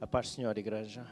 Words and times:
A 0.00 0.06
paz, 0.06 0.28
do 0.28 0.34
Senhor, 0.34 0.56
igreja. 0.56 1.04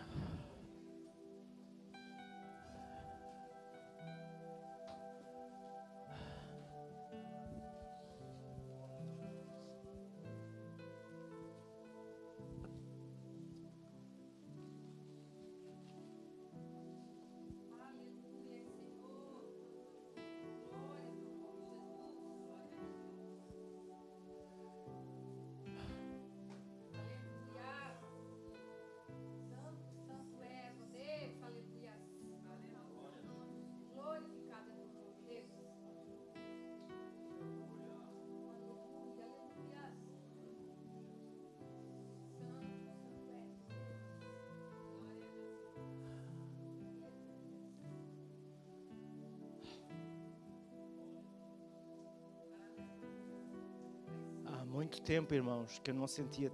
Tempo, 55.07 55.33
irmãos, 55.33 55.79
que 55.79 55.93
eu 55.93 55.95
não 55.95 56.09
sentia 56.09 56.51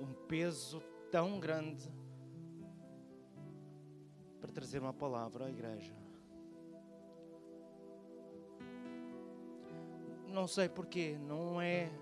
um 0.00 0.14
peso 0.26 0.82
tão 1.10 1.38
grande 1.38 1.92
para 4.40 4.50
trazer 4.50 4.78
uma 4.78 4.94
palavra 4.94 5.44
à 5.44 5.50
igreja. 5.50 5.94
Não 10.26 10.46
sei 10.46 10.70
porquê, 10.70 11.18
não 11.18 11.60
é. 11.60 11.92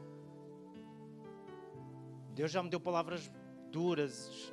Deus 2.36 2.52
já 2.52 2.62
me 2.62 2.70
deu 2.70 2.78
palavras 2.78 3.28
duras. 3.72 4.52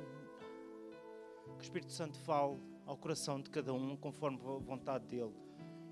Que 1.56 1.60
o 1.60 1.62
Espírito 1.62 1.92
Santo 1.92 2.18
fale 2.18 2.60
ao 2.84 2.96
coração 2.96 3.40
de 3.40 3.48
cada 3.48 3.72
um 3.72 3.96
conforme 3.96 4.38
a 4.38 4.58
vontade 4.58 5.06
dele. 5.06 5.47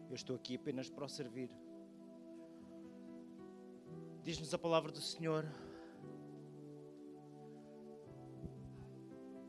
Eu 0.08 0.14
estou 0.14 0.36
aqui 0.36 0.56
apenas 0.56 0.88
para 0.88 1.04
o 1.04 1.08
servir. 1.08 1.50
Diz-nos 4.22 4.52
a 4.54 4.58
palavra 4.58 4.90
do 4.90 5.00
Senhor 5.00 5.44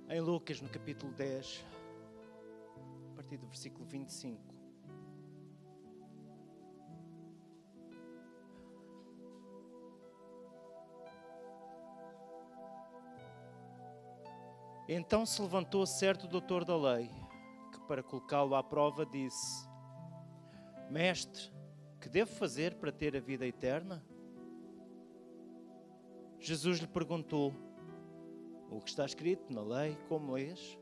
em 0.10 0.22
Lucas, 0.22 0.62
no 0.62 0.70
capítulo 0.70 1.12
10, 1.14 1.66
a 3.12 3.16
partir 3.16 3.38
do 3.38 3.46
versículo 3.46 3.86
25. 3.86 4.56
Então 14.88 15.26
se 15.26 15.42
levantou 15.42 15.86
certo 15.86 16.28
doutor 16.28 16.64
da 16.64 16.78
lei, 16.78 17.12
que 17.74 17.80
para 17.82 18.02
colocá-lo 18.02 18.56
à 18.56 18.64
prova 18.64 19.06
disse: 19.06 19.67
Mestre, 20.90 21.52
que 22.00 22.08
devo 22.08 22.32
fazer 22.32 22.76
para 22.76 22.92
ter 22.92 23.16
a 23.16 23.20
vida 23.20 23.46
eterna? 23.46 24.04
Jesus 26.40 26.80
lhe 26.80 26.88
perguntou: 26.88 27.54
O 28.70 28.80
que 28.80 28.90
está 28.90 29.06
escrito 29.06 29.52
na 29.52 29.62
lei, 29.62 29.98
como 30.08 30.34
lês? 30.34 30.78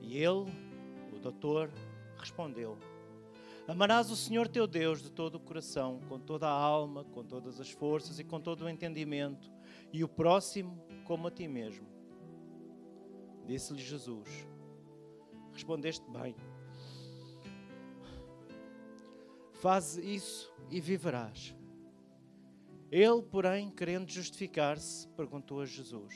E 0.00 0.18
ele, 0.18 0.50
o 1.12 1.18
doutor, 1.18 1.70
respondeu: 2.18 2.76
Amarás 3.66 4.10
o 4.10 4.16
Senhor 4.16 4.48
teu 4.48 4.66
Deus 4.66 5.02
de 5.02 5.10
todo 5.10 5.36
o 5.36 5.40
coração, 5.40 6.00
com 6.08 6.18
toda 6.18 6.46
a 6.46 6.52
alma, 6.52 7.04
com 7.04 7.24
todas 7.24 7.60
as 7.60 7.70
forças 7.70 8.18
e 8.18 8.24
com 8.24 8.40
todo 8.40 8.64
o 8.64 8.68
entendimento, 8.68 9.50
e 9.92 10.04
o 10.04 10.08
próximo 10.08 10.84
como 11.04 11.28
a 11.28 11.30
ti 11.30 11.48
mesmo. 11.48 11.86
Disse-lhe 13.46 13.80
Jesus: 13.80 14.28
Respondeste 15.52 16.04
bem. 16.10 16.34
Faz 19.60 19.98
isso 19.98 20.50
e 20.70 20.80
viverás. 20.80 21.54
Ele, 22.90 23.22
porém, 23.22 23.70
querendo 23.70 24.10
justificar-se, 24.10 25.06
perguntou 25.08 25.60
a 25.60 25.66
Jesus: 25.66 26.14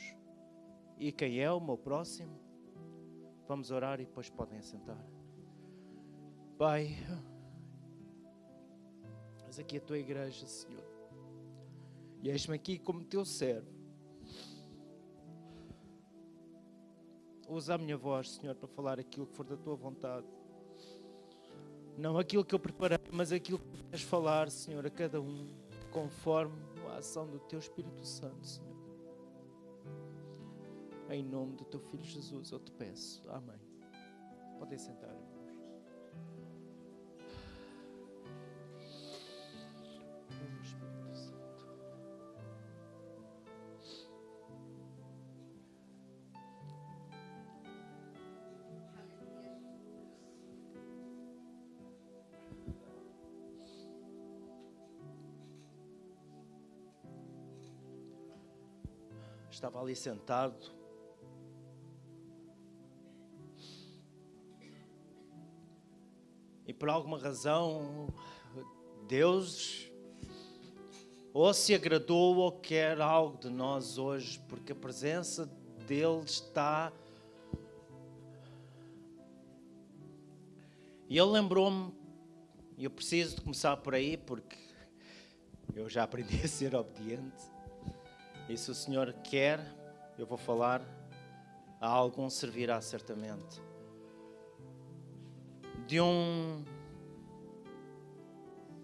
E 0.97 1.11
quem 1.11 1.39
é 1.39 1.51
o 1.51 1.61
meu 1.61 1.77
próximo? 1.77 2.39
Vamos 3.47 3.69
orar 3.69 3.99
e 4.01 4.05
depois 4.05 4.31
podem 4.31 4.57
assentar. 4.57 4.97
Pai, 6.57 6.97
mas 9.45 9.59
aqui 9.59 9.77
a 9.77 9.81
tua 9.81 9.99
igreja, 9.99 10.47
Senhor, 10.47 10.83
e 12.23 12.29
eis-me 12.29 12.55
aqui 12.55 12.79
como 12.79 13.05
teu 13.05 13.23
servo. 13.23 13.69
Usa 17.47 17.75
a 17.75 17.77
minha 17.77 17.95
voz, 17.95 18.31
Senhor, 18.31 18.55
para 18.55 18.67
falar 18.67 18.99
aquilo 18.99 19.27
que 19.27 19.35
for 19.35 19.45
da 19.45 19.55
tua 19.55 19.75
vontade. 19.75 20.25
Não 21.97 22.17
aquilo 22.17 22.43
que 22.43 22.53
eu 22.53 22.59
preparei, 22.59 22.97
mas 23.11 23.31
aquilo 23.31 23.59
que 23.59 23.83
queres 23.83 24.01
falar, 24.01 24.49
Senhor, 24.49 24.85
a 24.85 24.89
cada 24.89 25.21
um, 25.21 25.47
conforme 25.91 26.55
a 26.89 26.97
ação 26.97 27.25
do 27.27 27.39
teu 27.39 27.59
Espírito 27.59 28.05
Santo, 28.05 28.45
Senhor. 28.45 28.75
Em 31.09 31.23
nome 31.23 31.55
do 31.55 31.63
teu 31.65 31.79
Filho 31.79 32.03
Jesus, 32.03 32.51
eu 32.51 32.59
te 32.59 32.71
peço. 32.71 33.21
Amém. 33.29 33.59
Podem 34.59 34.77
sentar, 34.77 35.15
Estava 59.55 59.79
ali 59.79 59.95
sentado. 59.95 60.69
E 66.67 66.73
por 66.73 66.89
alguma 66.89 67.17
razão, 67.17 68.13
Deus 69.07 69.89
ou 71.33 71.53
se 71.53 71.73
agradou 71.73 72.35
ou 72.35 72.51
quer 72.51 72.99
algo 72.99 73.37
de 73.37 73.49
nós 73.49 73.97
hoje, 73.97 74.41
porque 74.49 74.73
a 74.73 74.75
presença 74.75 75.45
dele 75.87 76.25
está. 76.25 76.91
E 81.07 81.17
ele 81.17 81.31
lembrou-me, 81.31 81.93
e 82.77 82.83
eu 82.83 82.91
preciso 82.91 83.37
de 83.37 83.41
começar 83.41 83.77
por 83.77 83.95
aí, 83.95 84.17
porque 84.17 84.57
eu 85.73 85.87
já 85.87 86.03
aprendi 86.03 86.41
a 86.43 86.47
ser 86.49 86.75
obediente. 86.75 87.54
E 88.47 88.55
se 88.55 88.69
o 88.69 88.75
Senhor 88.75 89.11
quer, 89.23 89.59
eu 90.17 90.25
vou 90.25 90.37
falar, 90.37 90.81
a 91.81 91.87
algum 91.87 92.29
servirá 92.29 92.79
certamente. 92.79 93.61
De 95.87 95.99
um 95.99 96.63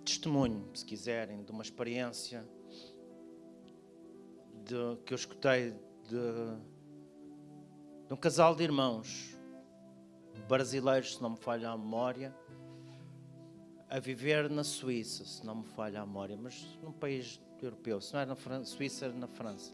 testemunho, 0.04 0.68
se 0.74 0.84
quiserem, 0.84 1.44
de 1.44 1.52
uma 1.52 1.62
experiência 1.62 2.48
de, 4.66 4.98
que 5.06 5.14
eu 5.14 5.16
escutei 5.16 5.72
de, 5.72 6.58
de 8.08 8.14
um 8.14 8.18
casal 8.18 8.56
de 8.56 8.64
irmãos 8.64 9.38
brasileiros, 10.48 11.16
se 11.16 11.22
não 11.22 11.32
me 11.32 11.38
falha 11.38 11.70
a 11.70 11.78
memória, 11.78 12.36
a 13.90 14.00
viver 14.00 14.50
na 14.50 14.64
Suíça, 14.64 15.24
se 15.26 15.46
não 15.46 15.56
me 15.56 15.66
falha 15.66 16.02
a 16.02 16.06
memória, 16.06 16.36
mas 16.36 16.80
num 16.82 16.92
país 16.92 17.42
europeu, 17.66 18.02
se 18.02 18.14
não 18.14 18.20
era 18.22 18.30
na 18.30 18.36
Fran 18.36 18.64
Suíça, 18.64 19.10
na 19.10 19.28
França. 19.28 19.74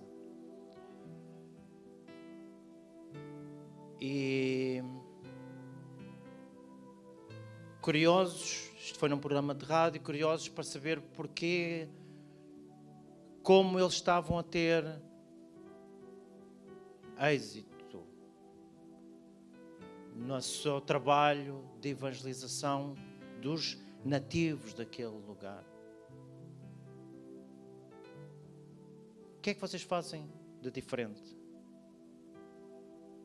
E 3.99 4.83
curiosos, 7.81 8.69
isto 8.77 8.99
foi 8.99 9.09
num 9.09 9.17
programa 9.17 9.55
de 9.55 9.65
rádio, 9.65 10.01
curiosos 10.01 10.49
para 10.49 10.63
saber 10.63 11.01
porquê, 11.01 11.87
como 13.41 13.79
eles 13.79 13.93
estavam 13.93 14.37
a 14.37 14.43
ter 14.43 14.83
êxito 17.19 18.03
no 20.13 20.41
seu 20.41 20.81
trabalho 20.81 21.63
de 21.79 21.89
evangelização 21.89 22.93
dos 23.41 23.77
nativos 24.03 24.73
daquele 24.73 25.07
lugar. 25.07 25.63
Que 29.47 29.51
é 29.51 29.53
que 29.53 29.61
vocês 29.61 29.81
fazem 29.81 30.29
de 30.61 30.69
diferente? 30.69 31.23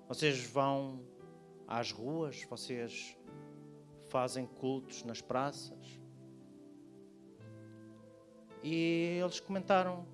Vocês 0.06 0.44
vão 0.46 1.04
às 1.66 1.90
ruas, 1.90 2.44
vocês 2.44 3.18
fazem 4.08 4.46
cultos 4.46 5.02
nas 5.02 5.20
praças. 5.20 6.00
E 8.62 9.18
eles 9.20 9.40
comentaram: 9.40 10.06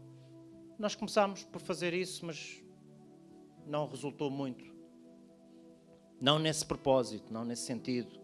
Nós 0.78 0.94
começámos 0.94 1.44
por 1.44 1.60
fazer 1.60 1.92
isso, 1.92 2.24
mas 2.24 2.64
não 3.66 3.86
resultou 3.86 4.30
muito. 4.30 4.64
Não 6.18 6.38
nesse 6.38 6.64
propósito, 6.64 7.30
não 7.30 7.44
nesse 7.44 7.66
sentido. 7.66 8.18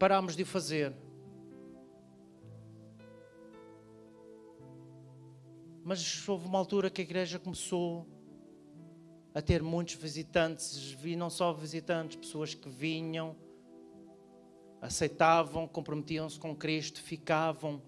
Parámos 0.00 0.34
de 0.34 0.42
o 0.42 0.46
fazer. 0.46 0.92
Mas 5.88 6.28
houve 6.28 6.46
uma 6.46 6.58
altura 6.58 6.90
que 6.90 7.00
a 7.00 7.04
igreja 7.04 7.38
começou 7.38 8.06
a 9.34 9.40
ter 9.40 9.62
muitos 9.62 9.94
visitantes, 9.94 10.94
e 11.02 11.16
não 11.16 11.30
só 11.30 11.50
visitantes, 11.50 12.14
pessoas 12.14 12.52
que 12.52 12.68
vinham, 12.68 13.34
aceitavam, 14.82 15.66
comprometiam-se 15.66 16.38
com 16.38 16.54
Cristo, 16.54 17.00
ficavam 17.00 17.80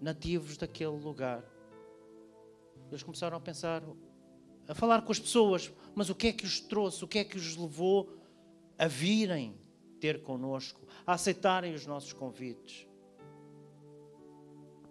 nativos 0.00 0.56
daquele 0.56 0.96
lugar. 0.96 1.44
Eles 2.88 3.02
começaram 3.02 3.36
a 3.36 3.40
pensar, 3.40 3.82
a 4.68 4.74
falar 4.76 5.02
com 5.02 5.10
as 5.10 5.18
pessoas, 5.18 5.72
mas 5.92 6.10
o 6.10 6.14
que 6.14 6.28
é 6.28 6.32
que 6.32 6.44
os 6.44 6.60
trouxe, 6.60 7.02
o 7.02 7.08
que 7.08 7.18
é 7.18 7.24
que 7.24 7.36
os 7.36 7.56
levou 7.56 8.16
a 8.78 8.86
virem 8.86 9.58
ter 9.98 10.22
connosco, 10.22 10.86
a 11.04 11.14
aceitarem 11.14 11.74
os 11.74 11.84
nossos 11.84 12.12
convites? 12.12 12.86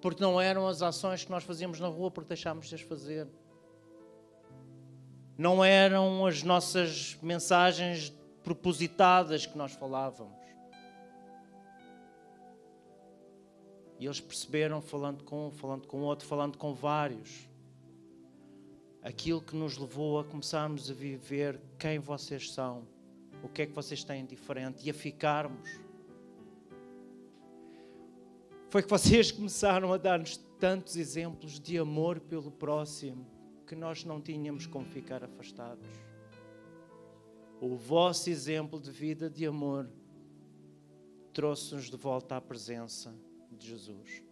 Porque 0.03 0.21
não 0.21 0.41
eram 0.41 0.67
as 0.67 0.81
ações 0.81 1.23
que 1.23 1.31
nós 1.31 1.45
fazíamos 1.45 1.79
na 1.79 1.87
rua 1.87 2.11
porque 2.11 2.27
deixámos 2.27 2.67
de 2.67 2.75
as 2.75 2.81
fazer. 2.81 3.25
Não 5.37 5.63
eram 5.63 6.25
as 6.25 6.43
nossas 6.43 7.17
mensagens 7.21 8.13
propositadas 8.43 9.45
que 9.45 9.57
nós 9.57 9.71
falávamos. 9.71 10.35
E 13.97 14.03
eles 14.03 14.19
perceberam, 14.19 14.81
falando 14.81 15.23
com 15.23 15.47
um, 15.47 15.51
falando 15.51 15.87
com 15.87 16.01
outro, 16.01 16.27
falando 16.27 16.57
com 16.57 16.73
vários, 16.73 17.47
aquilo 19.01 19.41
que 19.41 19.55
nos 19.55 19.77
levou 19.77 20.19
a 20.19 20.25
começarmos 20.25 20.91
a 20.91 20.93
viver 20.93 21.61
quem 21.79 21.97
vocês 21.97 22.51
são, 22.51 22.85
o 23.41 23.47
que 23.47 23.61
é 23.61 23.65
que 23.65 23.71
vocês 23.71 24.03
têm 24.03 24.25
diferente 24.25 24.85
e 24.85 24.89
a 24.89 24.93
ficarmos. 24.93 25.82
Foi 28.73 28.81
que 28.81 28.89
vocês 28.89 29.31
começaram 29.31 29.93
a 29.93 29.97
dar-nos 29.97 30.35
tantos 30.59 30.95
exemplos 30.95 31.59
de 31.59 31.77
amor 31.77 32.19
pelo 32.19 32.49
próximo 32.49 33.23
que 33.67 33.75
nós 33.75 34.03
não 34.03 34.19
tínhamos 34.19 34.65
como 34.65 34.83
ficar 34.83 35.23
afastados. 35.23 35.87
O 37.61 37.75
vosso 37.75 38.31
exemplo 38.31 38.79
de 38.79 38.89
vida 38.89 39.29
de 39.29 39.45
amor 39.45 39.87
trouxe-nos 41.31 41.87
de 41.87 41.95
volta 41.95 42.35
à 42.35 42.41
presença 42.41 43.13
de 43.51 43.67
Jesus. 43.67 44.23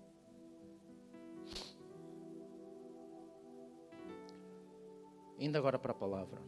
Indo 5.37 5.55
agora 5.55 5.77
para 5.77 5.91
a 5.91 5.95
palavra. 5.95 6.41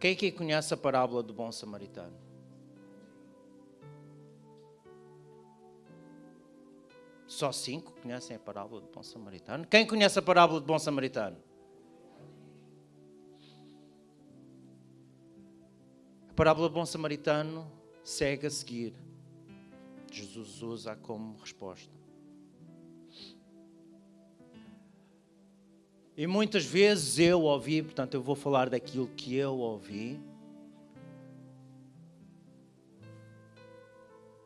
Quem 0.00 0.14
aqui 0.14 0.32
conhece 0.32 0.72
a 0.72 0.78
parábola 0.78 1.22
do 1.22 1.34
bom 1.34 1.52
samaritano? 1.52 2.23
Só 7.34 7.50
cinco 7.50 7.90
conhecem 8.00 8.36
a 8.36 8.38
parábola 8.38 8.80
do 8.80 8.86
bom 8.86 9.02
samaritano. 9.02 9.66
Quem 9.66 9.84
conhece 9.84 10.16
a 10.16 10.22
parábola 10.22 10.60
do 10.60 10.66
bom 10.66 10.78
samaritano? 10.78 11.36
A 16.30 16.32
parábola 16.32 16.68
do 16.68 16.74
bom 16.74 16.86
samaritano 16.86 17.68
segue 18.04 18.46
a 18.46 18.50
seguir. 18.50 18.94
Jesus 20.12 20.62
usa 20.62 20.94
como 20.94 21.36
resposta. 21.40 21.92
E 26.16 26.28
muitas 26.28 26.64
vezes 26.64 27.18
eu 27.18 27.42
ouvi, 27.42 27.82
portanto, 27.82 28.14
eu 28.14 28.22
vou 28.22 28.36
falar 28.36 28.70
daquilo 28.70 29.08
que 29.08 29.34
eu 29.34 29.58
ouvi. 29.58 30.20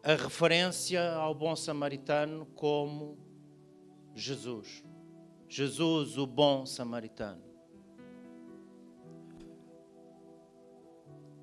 A 0.09 0.15
referência 0.15 1.13
ao 1.13 1.35
bom 1.35 1.55
samaritano 1.55 2.47
como 2.55 3.19
Jesus. 4.15 4.83
Jesus, 5.47 6.17
o 6.17 6.27
bom 6.27 6.65
samaritano. 6.65 7.43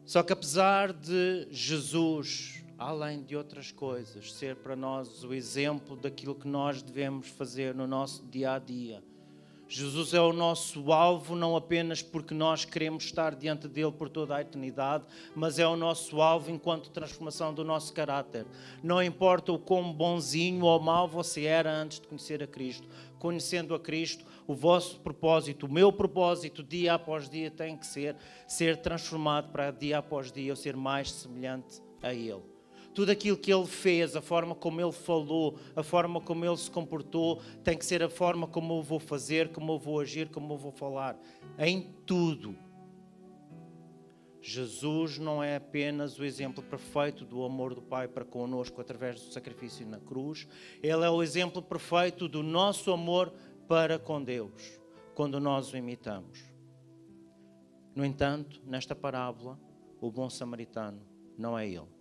Só 0.03 0.23
que 0.23 0.33
apesar 0.33 0.91
de 0.93 1.47
Jesus 1.51 2.65
além 2.75 3.23
de 3.23 3.35
outras 3.35 3.71
coisas, 3.71 4.33
ser 4.33 4.55
para 4.55 4.75
nós 4.75 5.23
o 5.23 5.31
exemplo 5.31 5.95
daquilo 5.95 6.33
que 6.33 6.47
nós 6.47 6.81
devemos 6.81 7.27
fazer 7.27 7.75
no 7.75 7.85
nosso 7.85 8.25
dia 8.25 8.53
a 8.53 8.59
dia. 8.59 9.03
Jesus 9.67 10.13
é 10.13 10.21
o 10.21 10.31
nosso 10.31 10.93
alvo 10.93 11.35
não 11.35 11.55
apenas 11.55 12.01
porque 12.01 12.33
nós 12.33 12.65
queremos 12.65 13.03
estar 13.05 13.33
diante 13.33 13.67
dele 13.67 13.91
por 13.91 14.09
toda 14.09 14.35
a 14.35 14.41
eternidade, 14.41 15.05
mas 15.35 15.57
é 15.57 15.67
o 15.67 15.75
nosso 15.75 16.21
alvo 16.21 16.51
enquanto 16.51 16.91
transformação 16.91 17.53
do 17.53 17.63
nosso 17.63 17.91
caráter. 17.91 18.45
Não 18.83 19.01
importa 19.01 19.51
o 19.51 19.59
quão 19.59 19.91
bonzinho 19.91 20.65
ou 20.65 20.79
mau 20.79 21.07
você 21.07 21.45
era 21.45 21.71
antes 21.71 21.99
de 21.99 22.07
conhecer 22.07 22.43
a 22.43 22.47
Cristo. 22.47 22.87
Conhecendo 23.17 23.73
a 23.73 23.79
Cristo, 23.79 24.23
o 24.45 24.53
vosso 24.53 24.99
propósito, 24.99 25.65
o 25.65 25.71
meu 25.71 25.91
propósito, 25.91 26.61
dia 26.61 26.93
após 26.93 27.27
dia, 27.27 27.49
tem 27.49 27.75
que 27.75 27.87
ser 27.87 28.15
ser 28.47 28.77
transformado 28.77 29.51
para 29.51 29.71
dia 29.71 29.97
após 29.97 30.31
dia 30.31 30.51
eu 30.51 30.55
ser 30.55 30.75
mais 30.75 31.11
semelhante 31.11 31.81
a 32.03 32.13
Ele 32.13 32.54
tudo 32.95 33.11
aquilo 33.11 33.35
que 33.35 33.53
ele 33.53 33.67
fez, 33.67 34.15
a 34.15 34.21
forma 34.21 34.55
como 34.55 34.79
ele 34.79 34.93
falou, 34.93 35.59
a 35.75 35.83
forma 35.83 36.21
como 36.21 36.45
ele 36.45 36.55
se 36.55 36.71
comportou, 36.71 37.41
tem 37.61 37.77
que 37.77 37.85
ser 37.85 38.01
a 38.01 38.09
forma 38.09 38.47
como 38.47 38.77
eu 38.77 38.81
vou 38.81 38.99
fazer, 38.99 39.49
como 39.49 39.73
eu 39.73 39.77
vou 39.77 39.99
agir, 39.99 40.29
como 40.29 40.53
eu 40.53 40.57
vou 40.57 40.71
falar. 40.71 41.19
Em 41.59 41.93
tudo. 42.05 42.55
Jesus 44.41 45.19
não 45.19 45.43
é 45.43 45.57
apenas 45.57 46.17
o 46.17 46.23
exemplo 46.23 46.63
perfeito 46.63 47.25
do 47.25 47.43
amor 47.43 47.75
do 47.75 47.81
Pai 47.81 48.07
para 48.07 48.23
conosco 48.23 48.79
através 48.79 49.19
do 49.19 49.33
sacrifício 49.33 49.85
na 49.85 49.99
cruz, 49.99 50.47
ele 50.81 51.03
é 51.03 51.09
o 51.09 51.21
exemplo 51.21 51.61
perfeito 51.61 52.29
do 52.29 52.41
nosso 52.41 52.91
amor 52.91 53.33
para 53.67 53.99
com 53.99 54.23
Deus, 54.23 54.79
quando 55.15 55.39
nós 55.39 55.73
o 55.73 55.77
imitamos. 55.77 56.45
No 57.93 58.05
entanto, 58.05 58.61
nesta 58.65 58.95
parábola, 58.95 59.59
o 59.99 60.11
bom 60.11 60.29
samaritano 60.29 61.01
não 61.37 61.57
é 61.57 61.67
ele. 61.67 61.94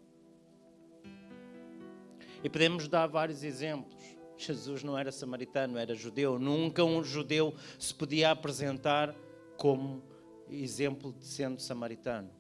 E 2.45 2.51
podemos 2.51 2.87
dar 2.89 3.07
vários 3.07 3.43
exemplos. 3.43 3.97
Jesus 4.37 4.85
não 4.85 4.99
era 4.99 5.11
samaritano, 5.11 5.79
era 5.79 5.95
judeu. 5.95 6.39
Nunca 6.39 6.85
um 6.85 7.03
judeu 7.03 7.55
se 7.79 7.95
podia 7.95 8.31
apresentar 8.31 9.15
como 9.57 10.03
exemplo 10.51 11.15
de 11.15 11.25
sendo 11.25 11.59
samaritano. 11.63 12.31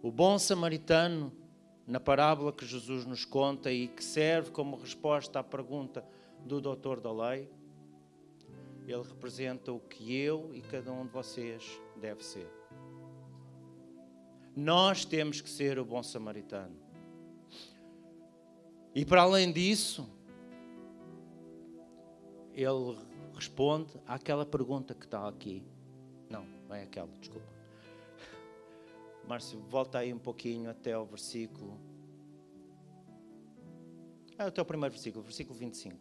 O 0.00 0.12
bom 0.12 0.38
samaritano, 0.38 1.32
na 1.84 1.98
parábola 1.98 2.52
que 2.52 2.64
Jesus 2.64 3.04
nos 3.04 3.24
conta 3.24 3.72
e 3.72 3.88
que 3.88 4.04
serve 4.04 4.52
como 4.52 4.76
resposta 4.76 5.40
à 5.40 5.42
pergunta 5.42 6.04
do 6.44 6.60
doutor 6.60 7.00
da 7.00 7.10
lei, 7.10 7.50
ele 8.86 9.02
representa 9.02 9.72
o 9.72 9.80
que 9.80 10.14
eu 10.14 10.54
e 10.54 10.60
cada 10.60 10.92
um 10.92 11.06
de 11.06 11.12
vocês 11.12 11.80
deve 11.96 12.22
ser. 12.22 12.48
Nós 14.54 15.04
temos 15.04 15.40
que 15.40 15.50
ser 15.50 15.78
o 15.78 15.84
bom 15.84 16.02
samaritano. 16.02 16.83
E 18.94 19.04
para 19.04 19.22
além 19.22 19.52
disso, 19.52 20.08
ele 22.52 22.96
responde 23.34 23.92
àquela 24.06 24.46
pergunta 24.46 24.94
que 24.94 25.04
está 25.04 25.28
aqui. 25.28 25.64
Não, 26.30 26.46
não 26.68 26.76
é 26.76 26.84
aquela, 26.84 27.08
desculpa. 27.18 27.48
Márcio, 29.26 29.58
volta 29.62 29.98
aí 29.98 30.14
um 30.14 30.18
pouquinho 30.18 30.70
até 30.70 30.96
o 30.96 31.04
versículo. 31.04 31.76
É 34.38 34.44
até 34.44 34.62
o 34.62 34.64
primeiro 34.64 34.92
versículo, 34.92 35.24
versículo 35.24 35.58
25. 35.58 35.98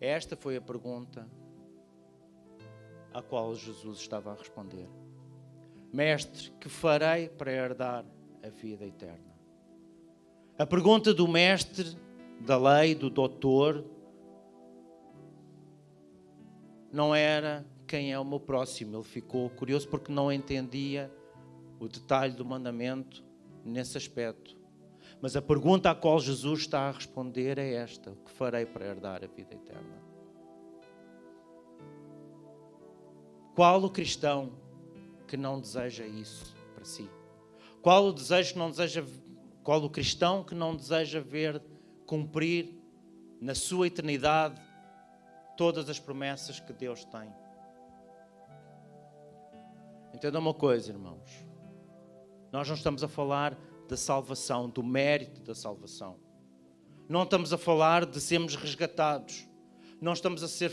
Esta 0.00 0.36
foi 0.36 0.56
a 0.56 0.60
pergunta 0.60 1.26
a 3.14 3.22
qual 3.22 3.54
Jesus 3.54 4.00
estava 4.00 4.32
a 4.32 4.34
responder. 4.34 4.86
Mestre, 5.90 6.50
que 6.60 6.68
farei 6.68 7.28
para 7.28 7.50
herdar 7.50 8.04
a 8.44 8.50
vida 8.50 8.84
eterna. 8.84 9.34
A 10.58 10.66
pergunta 10.66 11.14
do 11.14 11.26
mestre 11.26 11.96
da 12.40 12.58
lei, 12.58 12.94
do 12.94 13.08
doutor, 13.08 13.84
não 16.92 17.14
era 17.14 17.66
quem 17.86 18.12
é 18.12 18.18
o 18.18 18.24
meu 18.24 18.38
próximo. 18.38 18.96
Ele 18.96 19.04
ficou 19.04 19.48
curioso 19.50 19.88
porque 19.88 20.12
não 20.12 20.30
entendia 20.30 21.10
o 21.80 21.88
detalhe 21.88 22.34
do 22.34 22.44
mandamento 22.44 23.24
nesse 23.64 23.96
aspecto. 23.96 24.56
Mas 25.20 25.34
a 25.34 25.42
pergunta 25.42 25.90
à 25.90 25.94
qual 25.94 26.20
Jesus 26.20 26.60
está 26.60 26.88
a 26.88 26.92
responder 26.92 27.58
é 27.58 27.74
esta: 27.74 28.10
o 28.10 28.16
que 28.16 28.30
farei 28.30 28.66
para 28.66 28.86
herdar 28.86 29.24
a 29.24 29.26
vida 29.26 29.54
eterna? 29.54 30.04
Qual 33.54 33.82
o 33.82 33.90
cristão 33.90 34.52
que 35.26 35.36
não 35.36 35.60
deseja 35.60 36.06
isso 36.06 36.54
para 36.74 36.84
si? 36.84 37.08
Qual 37.84 38.06
o 38.06 38.12
desejo 38.14 38.54
que 38.54 38.58
não 38.58 38.70
deseja, 38.70 39.04
qual 39.62 39.84
o 39.84 39.90
cristão 39.90 40.42
que 40.42 40.54
não 40.54 40.74
deseja 40.74 41.20
ver 41.20 41.60
cumprir 42.06 42.74
na 43.38 43.54
sua 43.54 43.86
eternidade 43.86 44.58
todas 45.54 45.90
as 45.90 46.00
promessas 46.00 46.58
que 46.58 46.72
Deus 46.72 47.04
tem? 47.04 47.30
Entenda 50.14 50.38
uma 50.38 50.54
coisa, 50.54 50.92
irmãos. 50.92 51.30
Nós 52.50 52.66
não 52.66 52.74
estamos 52.74 53.04
a 53.04 53.08
falar 53.08 53.54
da 53.86 53.98
salvação, 53.98 54.66
do 54.66 54.82
mérito 54.82 55.42
da 55.42 55.54
salvação. 55.54 56.16
Não 57.06 57.24
estamos 57.24 57.52
a 57.52 57.58
falar 57.58 58.06
de 58.06 58.18
sermos 58.18 58.56
resgatados. 58.56 59.46
Não 60.00 60.14
estamos 60.14 60.42
a, 60.42 60.48
ser, 60.48 60.72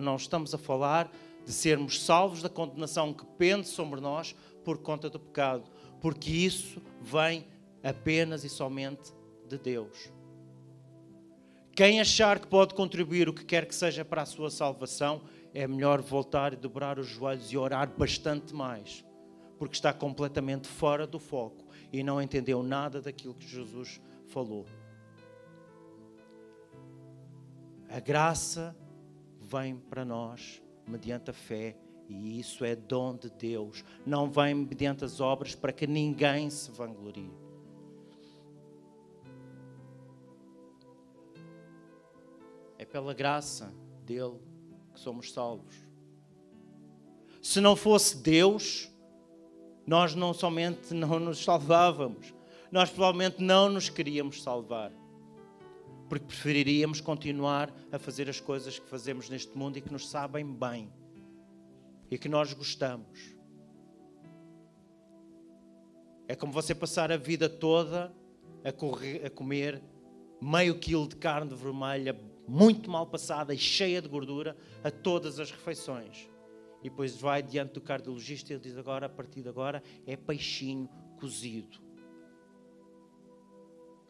não 0.00 0.16
estamos 0.16 0.54
a 0.54 0.58
falar 0.58 1.12
de 1.44 1.52
sermos 1.52 2.02
salvos 2.02 2.42
da 2.42 2.48
condenação 2.48 3.12
que 3.12 3.24
pende 3.38 3.68
sobre 3.68 4.00
nós 4.00 4.34
por 4.64 4.78
conta 4.78 5.08
do 5.08 5.18
pecado, 5.18 5.70
porque 6.00 6.30
isso 6.30 6.80
vem 7.00 7.46
apenas 7.82 8.44
e 8.44 8.48
somente 8.48 9.12
de 9.48 9.58
Deus. 9.58 10.12
Quem 11.74 12.00
achar 12.00 12.38
que 12.38 12.46
pode 12.46 12.74
contribuir 12.74 13.28
o 13.28 13.32
que 13.32 13.44
quer 13.44 13.66
que 13.66 13.74
seja 13.74 14.04
para 14.04 14.22
a 14.22 14.26
sua 14.26 14.50
salvação, 14.50 15.22
é 15.52 15.66
melhor 15.66 16.00
voltar 16.00 16.52
e 16.52 16.56
dobrar 16.56 16.98
os 16.98 17.06
joelhos 17.06 17.52
e 17.52 17.56
orar 17.56 17.90
bastante 17.96 18.54
mais, 18.54 19.04
porque 19.58 19.74
está 19.74 19.92
completamente 19.92 20.68
fora 20.68 21.06
do 21.06 21.18
foco 21.18 21.64
e 21.92 22.02
não 22.02 22.20
entendeu 22.20 22.62
nada 22.62 23.00
daquilo 23.00 23.34
que 23.34 23.48
Jesus 23.48 24.00
falou. 24.26 24.66
A 27.88 27.98
graça 27.98 28.76
vem 29.40 29.76
para 29.76 30.04
nós 30.04 30.62
mediante 30.90 31.30
a 31.30 31.32
fé 31.32 31.76
e 32.08 32.40
isso 32.40 32.64
é 32.64 32.74
dom 32.74 33.16
de 33.16 33.30
Deus. 33.30 33.84
Não 34.04 34.28
vem 34.28 34.52
mediante 34.52 35.04
as 35.04 35.20
obras 35.20 35.54
para 35.54 35.72
que 35.72 35.86
ninguém 35.86 36.50
se 36.50 36.70
vanglorie. 36.72 37.30
É 42.76 42.84
pela 42.84 43.14
graça 43.14 43.72
dele 44.04 44.40
que 44.92 44.98
somos 44.98 45.32
salvos. 45.32 45.76
Se 47.40 47.60
não 47.60 47.76
fosse 47.76 48.18
Deus, 48.18 48.90
nós 49.86 50.14
não 50.14 50.34
somente 50.34 50.92
não 50.92 51.20
nos 51.20 51.42
salvávamos, 51.42 52.34
nós 52.72 52.90
provavelmente 52.90 53.42
não 53.42 53.68
nos 53.68 53.88
queríamos 53.88 54.42
salvar. 54.42 54.92
Porque 56.10 56.26
preferiríamos 56.26 57.00
continuar 57.00 57.72
a 57.92 57.96
fazer 57.96 58.28
as 58.28 58.40
coisas 58.40 58.76
que 58.76 58.86
fazemos 58.88 59.30
neste 59.30 59.56
mundo 59.56 59.76
e 59.76 59.80
que 59.80 59.92
nos 59.92 60.08
sabem 60.10 60.44
bem 60.44 60.92
e 62.10 62.18
que 62.18 62.28
nós 62.28 62.52
gostamos. 62.52 63.36
É 66.26 66.34
como 66.34 66.52
você 66.52 66.74
passar 66.74 67.12
a 67.12 67.16
vida 67.16 67.48
toda 67.48 68.12
a, 68.64 68.72
correr, 68.72 69.24
a 69.24 69.30
comer 69.30 69.80
meio 70.42 70.80
quilo 70.80 71.06
de 71.06 71.14
carne 71.14 71.54
vermelha 71.54 72.20
muito 72.44 72.90
mal 72.90 73.06
passada 73.06 73.54
e 73.54 73.58
cheia 73.58 74.02
de 74.02 74.08
gordura 74.08 74.56
a 74.82 74.90
todas 74.90 75.38
as 75.38 75.52
refeições. 75.52 76.28
E 76.80 76.90
depois 76.90 77.16
vai 77.16 77.40
diante 77.40 77.74
do 77.74 77.80
cardiologista 77.80 78.52
e 78.52 78.56
ele 78.56 78.62
diz 78.64 78.76
agora, 78.76 79.06
a 79.06 79.08
partir 79.08 79.42
de 79.42 79.48
agora, 79.48 79.80
é 80.04 80.16
peixinho 80.16 80.88
cozido. 81.20 81.89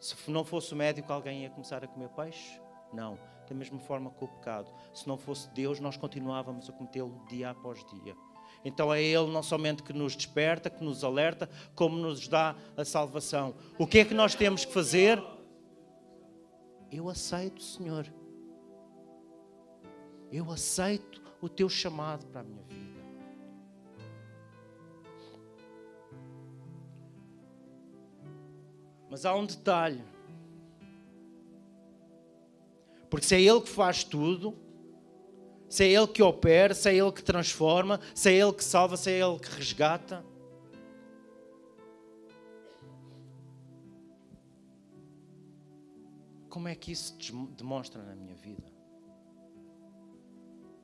Se 0.01 0.31
não 0.31 0.43
fosse 0.43 0.73
o 0.73 0.75
médico, 0.75 1.13
alguém 1.13 1.43
ia 1.43 1.49
começar 1.51 1.83
a 1.83 1.87
comer 1.87 2.09
peixe? 2.09 2.59
Não. 2.91 3.19
Da 3.47 3.53
mesma 3.53 3.79
forma 3.79 4.09
que 4.09 4.23
o 4.23 4.27
pecado. 4.27 4.73
Se 4.91 5.07
não 5.07 5.15
fosse 5.15 5.47
Deus, 5.49 5.79
nós 5.79 5.95
continuávamos 5.95 6.67
a 6.67 6.73
cometê-lo 6.73 7.23
dia 7.29 7.51
após 7.51 7.85
dia. 7.85 8.15
Então 8.65 8.91
é 8.91 9.01
Ele 9.01 9.31
não 9.31 9.43
somente 9.43 9.83
que 9.83 9.93
nos 9.93 10.15
desperta, 10.15 10.71
que 10.71 10.83
nos 10.83 11.03
alerta, 11.03 11.47
como 11.75 11.97
nos 11.97 12.27
dá 12.27 12.55
a 12.75 12.83
salvação. 12.83 13.53
O 13.77 13.85
que 13.85 13.99
é 13.99 14.05
que 14.05 14.15
nós 14.15 14.33
temos 14.33 14.65
que 14.65 14.73
fazer? 14.73 15.23
Eu 16.91 17.07
aceito, 17.07 17.61
Senhor. 17.61 18.11
Eu 20.31 20.49
aceito 20.49 21.21
o 21.41 21.47
teu 21.47 21.69
chamado 21.69 22.25
para 22.25 22.41
a 22.41 22.43
minha 22.43 22.63
vida. 22.63 23.00
Mas 29.11 29.25
há 29.25 29.35
um 29.35 29.45
detalhe. 29.45 30.01
Porque 33.09 33.25
se 33.25 33.35
é 33.35 33.41
Ele 33.41 33.59
que 33.59 33.67
faz 33.67 34.05
tudo, 34.05 34.57
se 35.67 35.83
é 35.83 35.87
Ele 35.89 36.07
que 36.07 36.23
opera, 36.23 36.73
se 36.73 36.89
é 36.89 36.95
Ele 36.95 37.11
que 37.11 37.21
transforma, 37.21 37.99
se 38.15 38.29
é 38.29 38.35
Ele 38.35 38.53
que 38.53 38.63
salva, 38.63 38.95
se 38.95 39.11
é 39.11 39.19
Ele 39.19 39.37
que 39.37 39.49
resgata. 39.49 40.23
Como 46.47 46.69
é 46.69 46.75
que 46.75 46.93
isso 46.93 47.13
demonstra 47.57 48.01
na 48.01 48.15
minha 48.15 48.35
vida? 48.35 48.71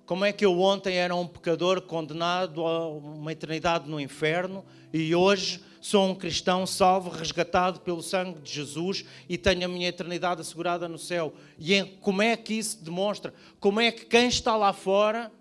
Como 0.05 0.25
é 0.25 0.33
que 0.33 0.45
eu 0.45 0.59
ontem 0.59 0.95
era 0.95 1.15
um 1.15 1.27
pecador 1.27 1.81
condenado 1.81 2.65
a 2.65 2.89
uma 2.89 3.31
eternidade 3.31 3.89
no 3.89 4.01
inferno 4.01 4.65
e 4.91 5.15
hoje 5.15 5.63
sou 5.87 6.09
um 6.09 6.15
cristão 6.15 6.67
salvo, 6.67 7.09
resgatado 7.09 7.79
pelo 7.79 8.03
sangue 8.03 8.41
de 8.41 8.51
Jesus 8.51 9.05
e 9.29 9.37
tenho 9.37 9.63
a 9.63 9.67
minha 9.69 9.87
eternidade 9.87 10.41
assegurada 10.41 10.85
no 10.87 10.97
céu? 10.97 11.33
E 11.57 11.81
como 12.01 12.21
é 12.21 12.35
que 12.35 12.55
isso 12.55 12.83
demonstra? 12.83 13.33
Como 13.57 13.79
é 13.79 13.89
que 13.89 14.05
quem 14.05 14.27
está 14.27 14.57
lá 14.57 14.73
fora 14.73 15.31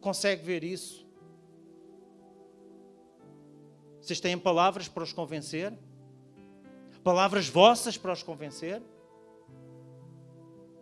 consegue 0.00 0.44
ver 0.44 0.64
isso? 0.64 1.06
Vocês 4.00 4.18
têm 4.18 4.36
palavras 4.36 4.88
para 4.88 5.04
os 5.04 5.12
convencer? 5.12 5.72
Palavras 7.04 7.48
vossas 7.48 7.96
para 7.96 8.12
os 8.12 8.24
convencer? 8.24 8.82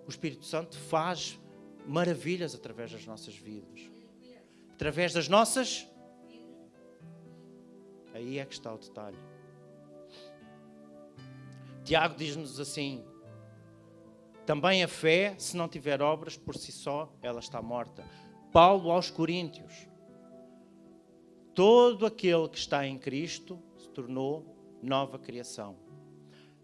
O 0.06 0.08
Espírito 0.08 0.46
Santo 0.46 0.78
faz 0.78 1.38
maravilhas 1.86 2.54
através 2.54 2.90
das 2.90 3.04
nossas 3.04 3.34
vidas. 3.36 3.80
Através 4.72 5.12
das 5.12 5.28
nossas. 5.28 5.86
Aí 8.14 8.38
é 8.38 8.44
que 8.44 8.54
está 8.54 8.72
o 8.72 8.78
detalhe. 8.78 9.18
Tiago 11.84 12.14
diz-nos 12.16 12.60
assim: 12.60 13.04
também 14.46 14.82
a 14.82 14.88
fé, 14.88 15.34
se 15.38 15.56
não 15.56 15.68
tiver 15.68 16.02
obras 16.02 16.36
por 16.36 16.56
si 16.56 16.72
só, 16.72 17.12
ela 17.22 17.40
está 17.40 17.62
morta. 17.62 18.04
Paulo 18.52 18.90
aos 18.90 19.10
Coríntios: 19.10 19.86
todo 21.54 22.04
aquele 22.04 22.48
que 22.48 22.58
está 22.58 22.86
em 22.86 22.98
Cristo 22.98 23.62
se 23.78 23.88
tornou 23.90 24.44
nova 24.82 25.18
criação. 25.18 25.76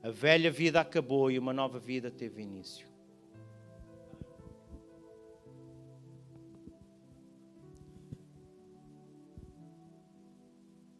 A 0.02 0.10
velha 0.10 0.50
vida 0.50 0.80
acabou 0.80 1.30
e 1.30 1.38
uma 1.38 1.52
nova 1.52 1.78
vida 1.78 2.10
teve 2.10 2.42
início. 2.42 2.85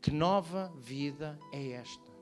Que 0.07 0.13
nova 0.13 0.73
vida 0.79 1.37
é 1.53 1.73
esta? 1.73 2.13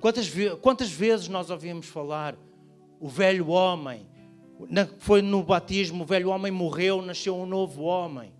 Quantas, 0.00 0.28
quantas 0.60 0.90
vezes 0.90 1.28
nós 1.28 1.48
ouvimos 1.48 1.86
falar 1.86 2.36
o 2.98 3.08
velho 3.08 3.50
homem, 3.50 4.04
foi 4.98 5.22
no 5.22 5.44
batismo, 5.44 6.02
o 6.02 6.06
velho 6.06 6.28
homem 6.28 6.50
morreu, 6.50 7.02
nasceu 7.02 7.36
um 7.36 7.46
novo 7.46 7.82
homem. 7.82 8.34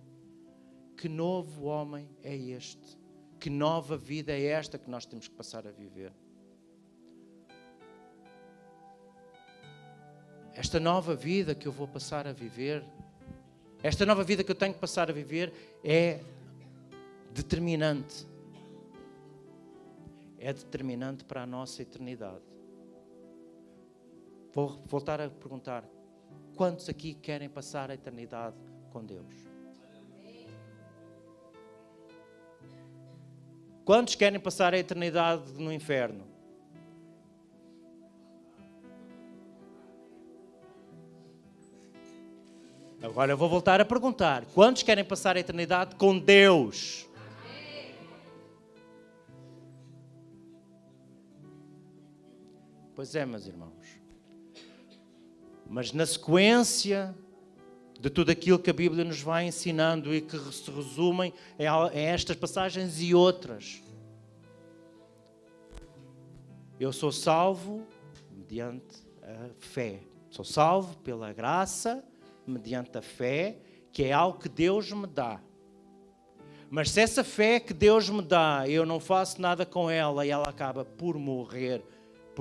Que 0.97 1.07
novo 1.07 1.67
homem 1.67 2.09
é 2.21 2.35
este? 2.35 2.99
Que 3.39 3.49
nova 3.49 3.95
vida 3.95 4.33
é 4.33 4.43
esta 4.43 4.77
que 4.77 4.89
nós 4.89 5.05
temos 5.05 5.29
que 5.29 5.33
passar 5.33 5.65
a 5.65 5.71
viver? 5.71 6.11
Esta 10.53 10.81
nova 10.81 11.15
vida 11.15 11.55
que 11.55 11.65
eu 11.65 11.71
vou 11.71 11.87
passar 11.87 12.27
a 12.27 12.33
viver, 12.33 12.83
esta 13.81 14.05
nova 14.05 14.21
vida 14.21 14.43
que 14.43 14.51
eu 14.51 14.55
tenho 14.55 14.73
que 14.73 14.81
passar 14.81 15.09
a 15.09 15.13
viver 15.13 15.79
é 15.81 16.19
determinante. 17.33 18.27
É 20.37 20.51
determinante 20.51 21.23
para 21.23 21.43
a 21.43 21.45
nossa 21.45 21.81
eternidade. 21.81 22.41
Vou 24.53 24.81
voltar 24.85 25.21
a 25.21 25.29
perguntar: 25.29 25.83
quantos 26.55 26.89
aqui 26.89 27.13
querem 27.13 27.49
passar 27.49 27.89
a 27.91 27.93
eternidade 27.93 28.55
com 28.91 29.03
Deus? 29.03 29.51
Quantos 33.85 34.15
querem 34.15 34.39
passar 34.39 34.73
a 34.73 34.77
eternidade 34.77 35.53
no 35.53 35.71
inferno? 35.71 36.25
Agora 43.01 43.31
eu 43.31 43.37
vou 43.37 43.49
voltar 43.49 43.81
a 43.81 43.85
perguntar: 43.85 44.45
quantos 44.53 44.83
querem 44.83 45.03
passar 45.03 45.35
a 45.35 45.39
eternidade 45.39 45.95
com 45.95 46.17
Deus? 46.17 47.09
Pois 53.01 53.15
é, 53.15 53.25
meus 53.25 53.47
irmãos. 53.47 53.99
Mas 55.67 55.91
na 55.91 56.05
sequência 56.05 57.15
de 57.99 58.11
tudo 58.11 58.29
aquilo 58.29 58.59
que 58.59 58.69
a 58.69 58.73
Bíblia 58.73 59.03
nos 59.03 59.19
vai 59.19 59.47
ensinando 59.47 60.13
e 60.13 60.21
que 60.21 60.37
se 60.37 60.69
resumem 60.69 61.33
em 61.57 61.99
estas 62.05 62.35
passagens 62.35 63.01
e 63.01 63.15
outras. 63.15 63.81
Eu 66.79 66.93
sou 66.93 67.11
salvo 67.11 67.87
mediante 68.31 69.03
a 69.23 69.49
fé. 69.57 70.01
Sou 70.29 70.45
salvo 70.45 70.95
pela 70.97 71.33
graça 71.33 72.05
mediante 72.45 72.99
a 72.99 73.01
fé, 73.01 73.57
que 73.91 74.03
é 74.03 74.13
algo 74.13 74.37
que 74.37 74.47
Deus 74.47 74.91
me 74.91 75.07
dá. 75.07 75.41
Mas 76.69 76.91
se 76.91 77.01
essa 77.01 77.23
fé 77.23 77.59
que 77.59 77.73
Deus 77.73 78.11
me 78.11 78.21
dá, 78.21 78.69
eu 78.69 78.85
não 78.85 78.99
faço 78.99 79.41
nada 79.41 79.65
com 79.65 79.89
ela 79.89 80.23
e 80.23 80.29
ela 80.29 80.47
acaba 80.47 80.85
por 80.85 81.17
morrer, 81.17 81.83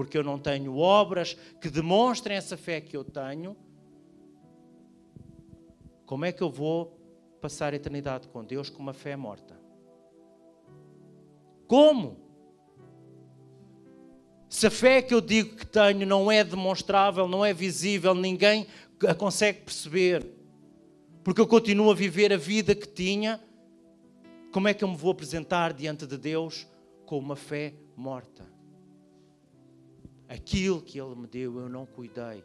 porque 0.00 0.16
eu 0.16 0.24
não 0.24 0.38
tenho 0.38 0.78
obras 0.78 1.36
que 1.60 1.68
demonstrem 1.68 2.34
essa 2.34 2.56
fé 2.56 2.80
que 2.80 2.96
eu 2.96 3.04
tenho, 3.04 3.54
como 6.06 6.24
é 6.24 6.32
que 6.32 6.42
eu 6.42 6.48
vou 6.48 6.98
passar 7.38 7.74
a 7.74 7.76
eternidade 7.76 8.26
com 8.28 8.42
Deus 8.42 8.70
com 8.70 8.82
uma 8.82 8.94
fé 8.94 9.14
morta? 9.14 9.60
Como? 11.66 12.16
Se 14.48 14.68
a 14.68 14.70
fé 14.70 15.02
que 15.02 15.12
eu 15.12 15.20
digo 15.20 15.54
que 15.54 15.66
tenho 15.66 16.06
não 16.06 16.32
é 16.32 16.42
demonstrável, 16.42 17.28
não 17.28 17.44
é 17.44 17.52
visível, 17.52 18.14
ninguém 18.14 18.66
a 19.06 19.14
consegue 19.14 19.60
perceber, 19.60 20.26
porque 21.22 21.42
eu 21.42 21.46
continuo 21.46 21.90
a 21.90 21.94
viver 21.94 22.32
a 22.32 22.38
vida 22.38 22.74
que 22.74 22.88
tinha, 22.88 23.38
como 24.50 24.66
é 24.66 24.72
que 24.72 24.82
eu 24.82 24.88
me 24.88 24.96
vou 24.96 25.10
apresentar 25.10 25.74
diante 25.74 26.06
de 26.06 26.16
Deus 26.16 26.66
com 27.04 27.18
uma 27.18 27.36
fé 27.36 27.74
morta? 27.94 28.59
Aquilo 30.30 30.80
que 30.80 31.00
Ele 31.00 31.16
me 31.16 31.26
deu, 31.26 31.58
eu 31.58 31.68
não 31.68 31.84
cuidei. 31.84 32.44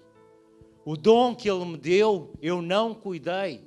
O 0.83 0.97
dom 0.97 1.35
que 1.35 1.47
Ele 1.47 1.63
me 1.65 1.77
deu, 1.77 2.33
eu 2.41 2.59
não 2.59 2.95
cuidei. 2.95 3.63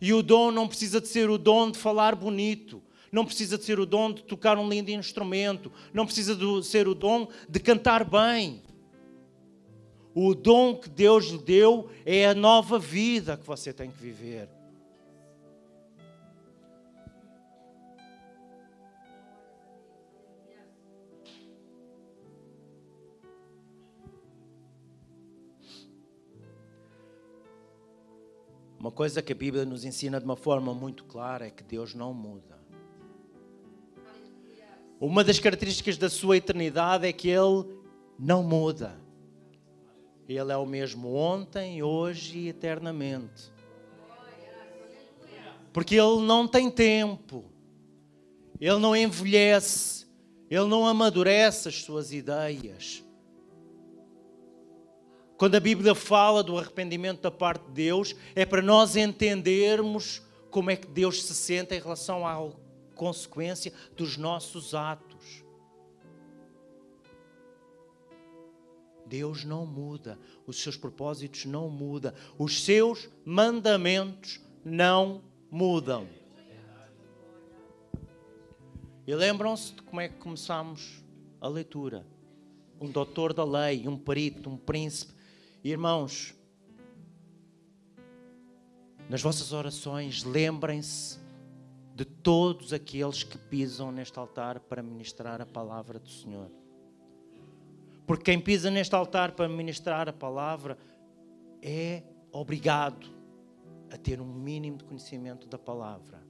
E 0.00 0.10
o 0.14 0.22
dom 0.22 0.50
não 0.50 0.66
precisa 0.66 1.02
de 1.02 1.06
ser 1.06 1.28
o 1.28 1.36
dom 1.36 1.70
de 1.70 1.78
falar 1.78 2.14
bonito, 2.14 2.82
não 3.12 3.26
precisa 3.26 3.58
de 3.58 3.64
ser 3.64 3.78
o 3.78 3.84
dom 3.84 4.10
de 4.10 4.22
tocar 4.22 4.56
um 4.56 4.66
lindo 4.66 4.90
instrumento, 4.90 5.70
não 5.92 6.06
precisa 6.06 6.34
de 6.34 6.64
ser 6.64 6.88
o 6.88 6.94
dom 6.94 7.28
de 7.46 7.60
cantar 7.60 8.08
bem. 8.08 8.62
O 10.14 10.34
dom 10.34 10.76
que 10.76 10.88
Deus 10.88 11.26
lhe 11.26 11.38
deu 11.38 11.90
é 12.06 12.26
a 12.26 12.34
nova 12.34 12.78
vida 12.78 13.36
que 13.36 13.46
você 13.46 13.70
tem 13.70 13.90
que 13.90 14.00
viver. 14.00 14.48
Uma 28.78 28.90
coisa 28.90 29.22
que 29.22 29.32
a 29.32 29.36
Bíblia 29.36 29.64
nos 29.64 29.84
ensina 29.84 30.18
de 30.18 30.24
uma 30.24 30.36
forma 30.36 30.74
muito 30.74 31.04
clara 31.04 31.46
é 31.46 31.50
que 31.50 31.62
Deus 31.62 31.94
não 31.94 32.12
muda. 32.12 32.56
Uma 35.00 35.24
das 35.24 35.38
características 35.38 35.96
da 35.96 36.08
sua 36.08 36.36
eternidade 36.36 37.06
é 37.06 37.12
que 37.12 37.28
Ele 37.28 37.64
não 38.18 38.42
muda. 38.42 38.98
Ele 40.28 40.52
é 40.52 40.56
o 40.56 40.66
mesmo 40.66 41.14
ontem, 41.14 41.82
hoje 41.82 42.38
e 42.38 42.48
eternamente. 42.48 43.52
Porque 45.72 45.94
Ele 45.94 46.22
não 46.22 46.48
tem 46.48 46.70
tempo, 46.70 47.44
Ele 48.60 48.78
não 48.78 48.96
envelhece, 48.96 50.06
Ele 50.50 50.64
não 50.66 50.86
amadurece 50.86 51.68
as 51.68 51.82
suas 51.82 52.12
ideias. 52.12 53.05
Quando 55.36 55.54
a 55.54 55.60
Bíblia 55.60 55.94
fala 55.94 56.42
do 56.42 56.56
arrependimento 56.56 57.20
da 57.20 57.30
parte 57.30 57.62
de 57.66 57.72
Deus, 57.72 58.16
é 58.34 58.46
para 58.46 58.62
nós 58.62 58.96
entendermos 58.96 60.22
como 60.50 60.70
é 60.70 60.76
que 60.76 60.86
Deus 60.86 61.22
se 61.22 61.34
sente 61.34 61.74
em 61.74 61.80
relação 61.80 62.26
à 62.26 62.50
consequência 62.94 63.72
dos 63.94 64.16
nossos 64.16 64.74
atos. 64.74 65.44
Deus 69.04 69.44
não 69.44 69.66
muda, 69.66 70.18
os 70.46 70.60
seus 70.60 70.76
propósitos 70.76 71.44
não 71.44 71.68
mudam, 71.68 72.12
os 72.38 72.64
seus 72.64 73.08
mandamentos 73.24 74.40
não 74.64 75.22
mudam. 75.50 76.08
E 79.06 79.14
lembram-se 79.14 79.74
de 79.74 79.82
como 79.82 80.00
é 80.00 80.08
que 80.08 80.16
começámos 80.16 81.04
a 81.40 81.46
leitura? 81.46 82.04
Um 82.80 82.90
doutor 82.90 83.32
da 83.32 83.44
lei, 83.44 83.86
um 83.86 83.96
perito, 83.96 84.50
um 84.50 84.56
príncipe, 84.56 85.15
Irmãos, 85.68 86.32
nas 89.10 89.20
vossas 89.20 89.52
orações, 89.52 90.22
lembrem-se 90.22 91.18
de 91.92 92.04
todos 92.04 92.72
aqueles 92.72 93.24
que 93.24 93.36
pisam 93.36 93.90
neste 93.90 94.16
altar 94.16 94.60
para 94.60 94.80
ministrar 94.80 95.40
a 95.40 95.44
palavra 95.44 95.98
do 95.98 96.08
Senhor. 96.08 96.52
Porque 98.06 98.22
quem 98.22 98.40
pisa 98.40 98.70
neste 98.70 98.94
altar 98.94 99.32
para 99.32 99.48
ministrar 99.48 100.08
a 100.08 100.12
palavra 100.12 100.78
é 101.60 102.04
obrigado 102.30 103.08
a 103.90 103.96
ter 103.96 104.20
um 104.20 104.32
mínimo 104.32 104.78
de 104.78 104.84
conhecimento 104.84 105.48
da 105.48 105.58
palavra. 105.58 106.22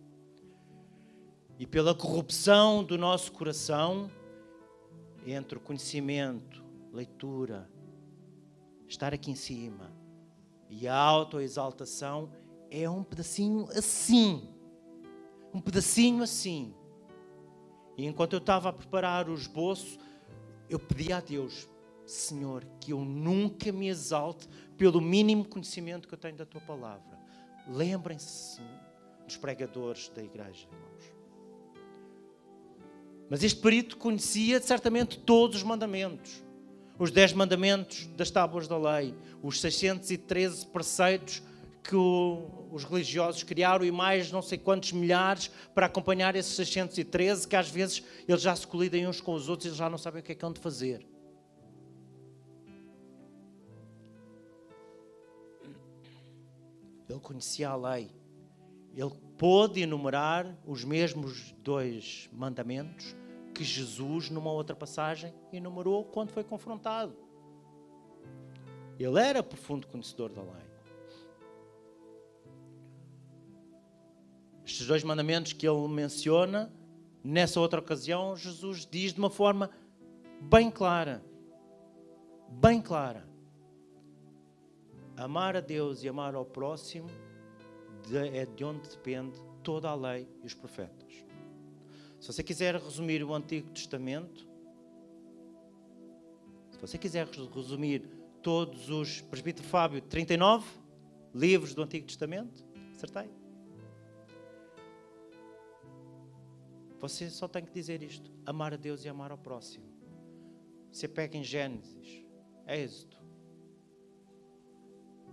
E 1.59 1.67
pela 1.67 1.95
corrupção 1.95 2.83
do 2.83 2.97
nosso 2.97 3.33
coração, 3.33 4.11
entre 5.27 5.59
o 5.59 5.61
conhecimento, 5.61 6.65
leitura, 6.91 7.69
estar 8.89 9.13
aqui 9.13 9.31
em 9.31 9.35
cima. 9.35 9.93
E 10.69 10.87
a 10.89 10.97
autoexaltação 10.97 12.31
é 12.71 12.89
um 12.89 13.03
pedacinho 13.03 13.69
assim. 13.77 14.49
Um 15.55 15.61
pedacinho 15.61 16.23
assim. 16.23 16.75
E 17.97 18.07
enquanto 18.07 18.35
eu 18.35 18.39
estava 18.39 18.69
a 18.69 18.73
preparar 18.73 19.29
o 19.29 19.35
esboço, 19.35 19.99
eu 20.69 20.79
pedi 20.79 21.13
a 21.13 21.21
Deus, 21.21 21.69
Senhor, 22.05 22.65
que 22.81 22.93
eu 22.93 23.01
nunca 23.05 23.73
me 23.73 23.89
exalte 23.89 24.49
pelo 24.77 25.01
mínimo 25.01 25.45
conhecimento 25.45 26.07
que 26.07 26.15
eu 26.15 26.19
tenho 26.19 26.37
da 26.37 26.45
tua 26.45 26.61
palavra. 26.61 27.19
Lembrem-se 27.69 28.61
dos 29.25 29.37
pregadores 29.37 30.09
da 30.11 30.23
igreja, 30.23 30.69
irmãos. 30.71 31.17
Mas 33.29 33.43
este 33.43 33.61
perito 33.61 33.97
conhecia 33.97 34.61
certamente 34.61 35.19
todos 35.19 35.57
os 35.57 35.63
mandamentos 35.63 36.46
os 36.99 37.11
dez 37.11 37.33
mandamentos 37.33 38.07
das 38.17 38.31
tábuas 38.31 38.67
da 38.67 38.79
lei, 38.79 39.15
os 39.43 39.61
613 39.61 40.67
preceitos 40.67 41.43
que 41.83 41.95
o, 41.95 42.69
os 42.73 42.85
religiosos 42.85 43.43
criaram 43.43 43.85
e 43.85 43.93
mais 43.93 44.33
não 44.33 44.43
sei 44.43 44.59
quantos 44.59 44.93
milhares 44.93 45.51
para 45.75 45.87
acompanhar 45.87 46.35
esses 46.35 46.55
613 46.55 47.47
que 47.47 47.55
às 47.55 47.71
vezes 47.71 48.03
eles 48.27 48.43
já 48.43 48.57
se 48.57 48.67
colidem 48.67 49.07
uns 49.07 49.21
com 49.21 49.35
os 49.35 49.49
outros 49.49 49.73
e 49.73 49.77
já 49.77 49.89
não 49.89 49.99
sabem 49.99 50.21
o 50.21 50.23
que 50.23 50.33
é 50.33 50.35
que 50.35 50.45
hão 50.45 50.53
de 50.53 50.61
fazer. 50.61 51.07
Ele 57.09 57.21
conhecia 57.21 57.69
a 57.69 57.77
lei. 57.77 58.11
Ele 58.97 59.13
pôde 59.39 59.81
enumerar 59.81 60.59
os 60.67 60.83
mesmos 60.83 61.55
dois 61.63 62.29
mandamentos 62.33 63.15
que 63.57 63.65
Jesus, 63.65 64.29
numa 64.29 64.53
outra 64.53 64.77
passagem, 64.77 65.33
enumerou 65.51 66.05
quando 66.05 66.31
foi 66.31 66.45
confrontado. 66.45 67.17
Ele 68.99 69.19
era 69.19 69.43
profundo 69.43 69.87
conhecedor 69.87 70.31
da 70.31 70.43
lei. 70.43 70.67
Estes 74.65 74.87
dois 74.87 75.03
mandamentos 75.03 75.55
que 75.55 75.67
ele 75.67 75.89
menciona, 75.89 76.71
nessa 77.25 77.59
outra 77.59 77.81
ocasião, 77.81 78.37
Jesus 78.37 78.87
diz 78.87 79.15
de 79.15 79.19
uma 79.19 79.31
forma 79.31 79.71
bem 80.41 80.71
clara. 80.71 81.25
Bem 82.49 82.83
clara. 82.83 83.27
Amar 85.17 85.57
a 85.57 85.61
Deus 85.61 86.03
e 86.03 86.09
amar 86.09 86.35
ao 86.35 86.45
próximo 86.45 87.09
é 88.13 88.45
de 88.45 88.65
onde 88.65 88.87
depende 88.89 89.41
toda 89.63 89.89
a 89.89 89.95
lei 89.95 90.29
e 90.43 90.47
os 90.47 90.53
profetas. 90.53 91.26
Se 92.21 92.33
você 92.33 92.43
quiser 92.43 92.75
resumir 92.77 93.23
o 93.23 93.35
Antigo 93.35 93.71
Testamento, 93.71 94.49
se 96.71 96.79
você 96.79 96.99
quiser 96.99 97.27
resumir 97.27 98.09
todos 98.43 98.91
os, 98.91 99.21
presbítero 99.23 99.67
Fábio, 99.67 100.01
39 100.03 100.67
livros 101.35 101.75
do 101.75 101.83
Antigo 101.83 102.07
Testamento, 102.07 102.65
acertei. 102.93 103.31
Você 106.99 107.29
só 107.31 107.47
tem 107.47 107.65
que 107.65 107.73
dizer 107.73 108.03
isto: 108.03 108.31
amar 108.45 108.73
a 108.73 108.77
Deus 108.77 109.05
e 109.05 109.09
amar 109.09 109.31
ao 109.31 109.39
próximo. 109.39 109.85
Você 110.91 111.07
pega 111.07 111.37
em 111.37 111.45
Gênesis, 111.45 112.25
Êxodo, 112.67 113.17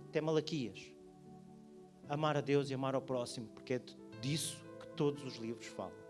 até 0.08 0.20
Malaquias. 0.20 0.92
Amar 2.06 2.36
a 2.36 2.42
Deus 2.42 2.68
e 2.68 2.74
amar 2.74 2.94
ao 2.94 3.00
próximo, 3.00 3.48
porque 3.48 3.74
é 3.74 3.82
disso 4.20 4.62
que 4.78 4.86
todos 4.88 5.24
os 5.24 5.36
livros 5.36 5.66
falam. 5.66 6.03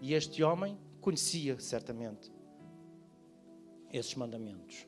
E 0.00 0.14
este 0.14 0.42
homem 0.42 0.78
conhecia 1.00 1.58
certamente 1.58 2.30
esses 3.92 4.14
mandamentos. 4.14 4.86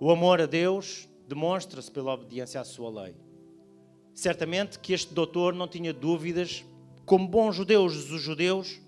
O 0.00 0.10
amor 0.10 0.40
a 0.40 0.46
Deus 0.46 1.08
demonstra-se 1.26 1.90
pela 1.90 2.14
obediência 2.14 2.60
à 2.60 2.64
sua 2.64 3.02
lei. 3.02 3.16
Certamente 4.14 4.78
que 4.78 4.92
este 4.92 5.12
doutor 5.12 5.52
não 5.54 5.68
tinha 5.68 5.92
dúvidas, 5.92 6.64
como 7.04 7.26
bons 7.28 7.56
judeus, 7.56 8.10
os 8.10 8.20
judeus 8.20 8.80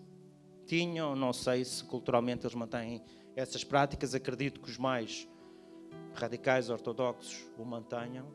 tinham, 0.67 1.17
não 1.17 1.33
sei 1.33 1.65
se 1.65 1.83
culturalmente 1.85 2.47
eles 2.47 2.55
mantêm 2.55 3.03
essas 3.35 3.65
práticas, 3.65 4.15
acredito 4.15 4.61
que 4.61 4.71
os 4.71 4.79
mais 4.79 5.29
radicais 6.15 6.71
ortodoxos 6.71 7.45
o 7.59 7.65
mantenham. 7.65 8.27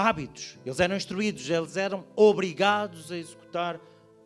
Hábitos, 0.00 0.56
eles 0.64 0.78
eram 0.78 0.94
instruídos, 0.94 1.50
eles 1.50 1.76
eram 1.76 2.06
obrigados 2.14 3.10
a 3.10 3.16
executar 3.16 3.80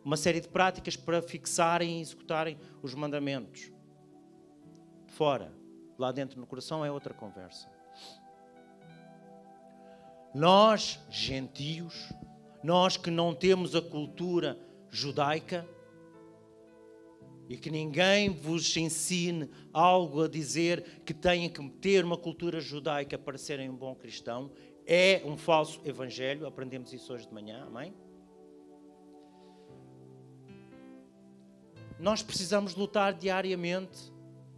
uma 0.05 0.15
série 0.15 0.39
de 0.39 0.47
práticas 0.47 0.95
para 0.95 1.19
fixarem 1.19 1.97
e 1.97 2.01
executarem 2.03 2.59
os 2.83 2.93
mandamentos. 2.93 3.71
Fora, 5.07 5.51
lá 5.97 6.11
dentro 6.11 6.39
no 6.39 6.45
coração 6.45 6.85
é 6.85 6.91
outra 6.91 7.11
conversa. 7.11 7.67
Nós, 10.31 10.99
gentios, 11.09 12.07
nós 12.63 12.95
que 12.95 13.09
não 13.09 13.33
temos 13.33 13.75
a 13.75 13.81
cultura 13.81 14.59
judaica 14.91 15.67
e 17.49 17.57
que 17.57 17.71
ninguém 17.71 18.29
vos 18.29 18.77
ensine 18.77 19.49
algo 19.73 20.21
a 20.21 20.27
dizer 20.27 21.01
que 21.03 21.15
têm 21.15 21.49
que 21.49 21.67
ter 21.81 22.05
uma 22.05 22.17
cultura 22.17 22.61
judaica 22.61 23.17
para 23.17 23.39
serem 23.39 23.71
um 23.71 23.75
bom 23.75 23.95
cristão, 23.95 24.51
é 24.85 25.21
um 25.25 25.37
falso 25.37 25.81
evangelho. 25.85 26.45
Aprendemos 26.45 26.93
isso 26.93 27.13
hoje 27.13 27.27
de 27.27 27.33
manhã, 27.33 27.65
amém? 27.65 27.93
Nós 31.99 32.21
precisamos 32.21 32.75
lutar 32.75 33.13
diariamente 33.13 34.11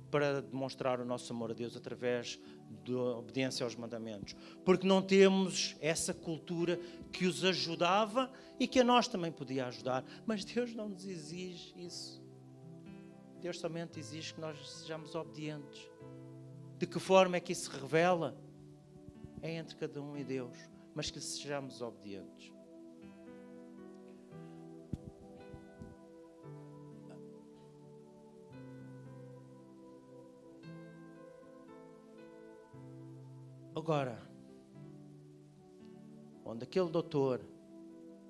para 0.10 0.42
demonstrar 0.42 1.00
o 1.00 1.06
nosso 1.06 1.32
amor 1.34 1.52
a 1.52 1.54
Deus 1.54 1.76
através 1.76 2.40
da 2.86 3.18
obediência 3.18 3.64
aos 3.64 3.76
mandamentos, 3.76 4.36
porque 4.64 4.88
não 4.88 5.02
temos 5.02 5.76
essa 5.82 6.14
cultura 6.14 6.80
que 7.12 7.26
os 7.26 7.44
ajudava 7.44 8.32
e 8.60 8.68
que 8.68 8.80
a 8.80 8.84
nós 8.84 9.08
também 9.08 9.32
podia 9.32 9.68
ajudar, 9.68 10.06
mas 10.26 10.46
Deus 10.46 10.74
não 10.74 10.90
nos 10.90 11.06
exige 11.06 11.74
isso. 11.78 12.24
Deus 13.42 13.60
somente 13.60 14.00
exige 14.00 14.34
que 14.34 14.42
nós 14.42 14.58
sejamos 14.80 15.14
obedientes. 15.14 15.88
De 16.78 16.88
que 16.88 17.00
forma 17.00 17.38
é 17.38 17.40
que 17.40 17.52
isso 17.52 17.70
se 17.70 17.78
revela? 17.78 18.36
É 19.46 19.58
entre 19.58 19.76
cada 19.76 20.02
um 20.02 20.18
e 20.18 20.24
Deus, 20.24 20.58
mas 20.96 21.12
que 21.12 21.22
sejamos 21.22 21.80
obedientes. 21.80 22.52
Agora, 33.76 34.20
onde 36.44 36.64
aquele 36.64 36.90
doutor 36.90 37.40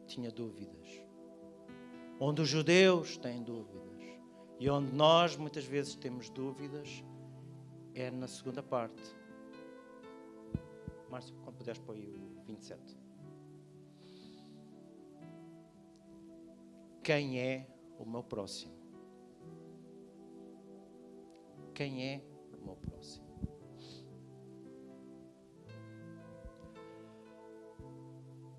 tinha 0.05 0.29
dúvidas, 0.29 1.01
onde 2.19 2.41
os 2.41 2.49
judeus 2.49 3.15
têm 3.15 3.41
dúvidas 3.41 4.03
e 4.59 4.69
onde 4.69 4.93
nós 4.93 5.37
muitas 5.37 5.63
vezes 5.63 5.95
temos 5.95 6.29
dúvidas, 6.29 7.01
é 7.93 8.11
na 8.11 8.27
segunda 8.27 8.61
parte. 8.61 9.15
Márcio, 11.09 11.35
quando 11.43 11.57
puderes 11.57 11.81
aí 11.89 12.07
o 12.07 12.43
27. 12.45 12.97
Quem 17.03 17.39
é 17.39 17.67
o 17.99 18.05
meu 18.05 18.23
próximo? 18.23 18.73
Quem 21.73 22.03
é 22.03 22.23
o 22.53 22.65
meu 22.65 22.75
próximo? 22.75 23.25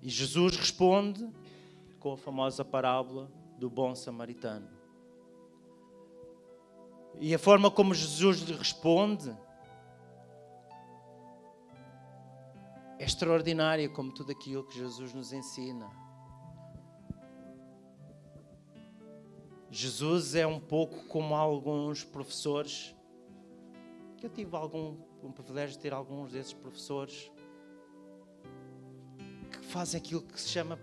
E 0.01 0.09
Jesus 0.09 0.55
responde 0.55 1.29
com 1.99 2.13
a 2.13 2.17
famosa 2.17 2.63
parábola 2.63 3.29
do 3.57 3.69
bom 3.69 3.93
samaritano. 3.93 4.69
E 7.19 7.33
a 7.33 7.39
forma 7.39 7.69
como 7.69 7.93
Jesus 7.93 8.39
lhe 8.41 8.53
responde 8.53 9.35
extraordinária, 13.17 13.89
como 13.89 14.11
tudo 14.11 14.31
aquilo 14.31 14.63
que 14.63 14.77
Jesus 14.77 15.11
nos 15.11 15.33
ensina. 15.33 15.89
Jesus 19.71 20.35
é 20.35 20.45
um 20.45 20.59
pouco 20.59 21.03
como 21.05 21.33
alguns 21.33 22.03
professores, 22.03 22.95
que 24.17 24.27
eu 24.27 24.29
tive 24.29 24.55
algum 24.55 24.95
um 25.23 25.31
privilégio 25.31 25.75
de 25.75 25.81
ter 25.81 25.93
alguns 25.93 26.31
desses 26.31 26.53
professores 26.53 27.31
que 29.51 29.65
fazem 29.65 29.99
aquilo 29.99 30.21
que 30.21 30.39
se 30.39 30.49
chama 30.49 30.79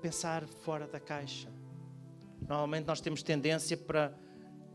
pensar 0.00 0.46
fora 0.46 0.86
da 0.86 1.00
caixa. 1.00 1.52
Normalmente 2.40 2.86
nós 2.86 3.00
temos 3.00 3.20
tendência 3.20 3.76
para 3.76 4.16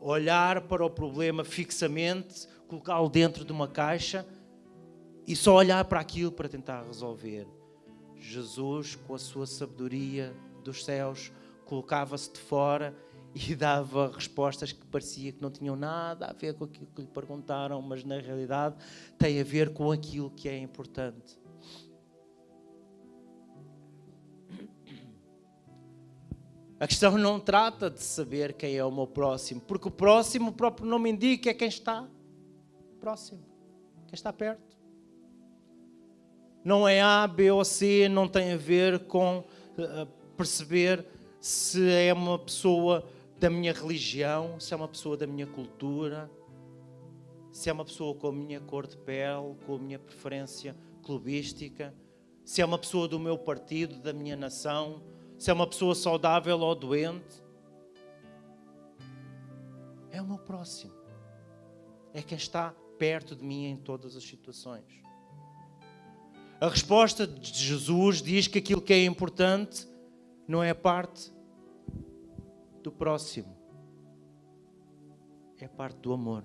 olhar 0.01 0.67
para 0.67 0.85
o 0.85 0.89
problema 0.89 1.45
fixamente, 1.45 2.45
colocá-lo 2.67 3.09
dentro 3.09 3.45
de 3.45 3.53
uma 3.53 3.69
caixa 3.69 4.27
e 5.29 5.35
só 5.35 5.53
olhar 5.53 5.85
para 5.85 5.99
aquilo 5.99 6.31
para 6.31 6.49
tentar 6.49 6.81
resolver. 6.81 7.47
Jesus, 8.15 8.95
com 8.95 9.13
a 9.13 9.19
sua 9.19 9.45
sabedoria 9.45 10.35
dos 10.63 10.83
céus, 10.83 11.31
colocava-se 11.65 12.33
de 12.33 12.39
fora 12.39 12.97
e 13.35 13.53
dava 13.55 14.11
respostas 14.11 14.71
que 14.71 14.83
parecia 14.87 15.31
que 15.31 15.39
não 15.39 15.51
tinham 15.51 15.75
nada 15.75 16.25
a 16.25 16.33
ver 16.33 16.55
com 16.55 16.63
aquilo 16.63 16.87
que 16.87 17.01
lhe 17.01 17.07
perguntaram, 17.07 17.79
mas 17.79 18.03
na 18.03 18.17
realidade 18.17 18.75
tem 19.19 19.39
a 19.39 19.43
ver 19.43 19.71
com 19.71 19.91
aquilo 19.91 20.31
que 20.31 20.49
é 20.49 20.57
importante. 20.57 21.39
A 26.79 26.87
questão 26.87 27.19
não 27.19 27.39
trata 27.39 27.87
de 27.87 28.01
saber 28.01 28.53
quem 28.53 28.77
é 28.77 28.83
o 28.83 28.89
meu 28.89 29.05
próximo, 29.05 29.61
porque 29.61 29.89
o 29.89 29.91
próximo, 29.91 30.49
o 30.49 30.53
próprio 30.53 30.87
nome 30.87 31.11
indica, 31.11 31.51
é 31.51 31.53
quem 31.53 31.67
está 31.67 32.09
próximo, 32.99 33.43
quem 34.07 34.15
está 34.15 34.33
perto. 34.33 34.68
Não 36.69 36.87
é 36.87 37.01
A, 37.01 37.25
B 37.25 37.49
ou 37.49 37.65
C, 37.65 38.07
não 38.07 38.27
tem 38.27 38.53
a 38.53 38.57
ver 38.57 38.99
com 39.07 39.39
uh, 39.39 40.05
perceber 40.37 41.03
se 41.41 41.89
é 41.89 42.13
uma 42.13 42.37
pessoa 42.37 43.03
da 43.39 43.49
minha 43.49 43.73
religião, 43.73 44.59
se 44.59 44.71
é 44.71 44.77
uma 44.77 44.87
pessoa 44.87 45.17
da 45.17 45.25
minha 45.25 45.47
cultura, 45.47 46.29
se 47.51 47.71
é 47.71 47.73
uma 47.73 47.83
pessoa 47.83 48.13
com 48.13 48.27
a 48.27 48.31
minha 48.31 48.59
cor 48.59 48.85
de 48.85 48.95
pele, 48.95 49.55
com 49.65 49.73
a 49.73 49.79
minha 49.79 49.97
preferência 49.97 50.75
clubística, 51.01 51.91
se 52.45 52.61
é 52.61 52.65
uma 52.65 52.77
pessoa 52.77 53.07
do 53.07 53.19
meu 53.19 53.35
partido, 53.35 53.99
da 53.99 54.13
minha 54.13 54.37
nação 54.37 55.01
se 55.39 55.49
é 55.49 55.53
uma 55.53 55.65
pessoa 55.65 55.95
saudável 55.95 56.59
ou 56.59 56.75
doente. 56.75 57.43
É 60.11 60.21
o 60.21 60.27
meu 60.27 60.37
próximo. 60.37 60.93
É 62.13 62.21
quem 62.21 62.37
está 62.37 62.75
perto 62.99 63.35
de 63.35 63.43
mim 63.43 63.65
em 63.65 63.75
todas 63.75 64.15
as 64.15 64.23
situações. 64.23 65.08
A 66.61 66.67
resposta 66.67 67.25
de 67.25 67.53
Jesus 67.53 68.21
diz 68.21 68.45
que 68.45 68.57
aquilo 68.57 68.81
que 68.81 68.91
é 68.91 69.05
importante 69.05 69.87
não 70.45 70.61
é 70.61 70.73
parte 70.73 71.31
do 72.83 72.91
próximo, 72.91 73.55
é 75.57 75.69
parte 75.69 75.97
do 75.99 76.11
amor. 76.11 76.43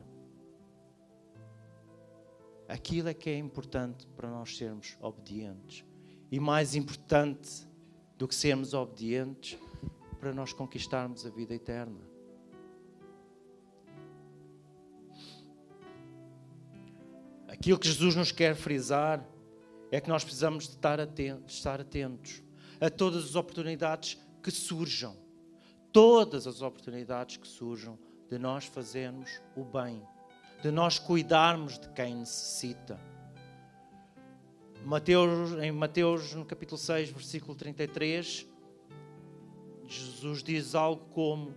Aquilo 2.69 3.09
é 3.09 3.15
que 3.15 3.29
é 3.29 3.37
importante 3.37 4.07
para 4.17 4.31
nós 4.31 4.57
sermos 4.57 4.97
obedientes. 5.01 5.85
E 6.31 6.39
mais 6.39 6.77
importante 6.77 7.67
do 8.17 8.29
que 8.29 8.35
sermos 8.35 8.73
obedientes 8.73 9.59
para 10.21 10.33
nós 10.33 10.53
conquistarmos 10.53 11.27
a 11.27 11.31
vida 11.31 11.55
eterna. 11.55 12.01
Aquilo 17.49 17.79
que 17.79 17.89
Jesus 17.89 18.15
nos 18.15 18.31
quer 18.31 18.55
frisar 18.55 19.34
é 19.95 20.01
que 20.01 20.09
nós 20.09 20.25
precisamos 20.25 20.65
de 20.65 20.71
estar 20.71 20.99
atentos, 20.99 21.55
estar 21.55 21.81
atentos 21.81 22.43
a 22.81 22.91
todas 22.91 23.27
as 23.27 23.37
oportunidades 23.37 24.19
que 24.43 24.51
surjam, 24.51 25.17
todas 25.93 26.49
as 26.49 26.63
oportunidades 26.63 27.37
que 27.37 27.47
surjam 27.47 27.97
de 28.29 28.37
nós 28.37 28.65
fazermos 28.65 29.41
o 29.55 29.63
bem, 29.63 30.03
de 30.61 30.73
nós 30.73 30.99
cuidarmos 30.99 31.79
de 31.79 31.89
quem 31.91 32.17
necessita. 32.17 32.99
Mateus, 34.85 35.53
em 35.63 35.71
Mateus, 35.71 36.35
no 36.35 36.45
capítulo 36.45 36.77
6, 36.77 37.11
versículo 37.11 37.55
33, 37.55 38.49
Jesus 39.87 40.43
diz 40.43 40.75
algo 40.75 41.05
como: 41.15 41.55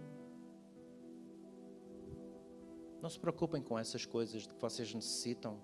Não 3.01 3.09
se 3.09 3.19
preocupem 3.19 3.63
com 3.63 3.79
essas 3.79 4.05
coisas 4.05 4.43
de 4.43 4.49
que 4.49 4.61
vocês 4.61 4.93
necessitam, 4.93 5.59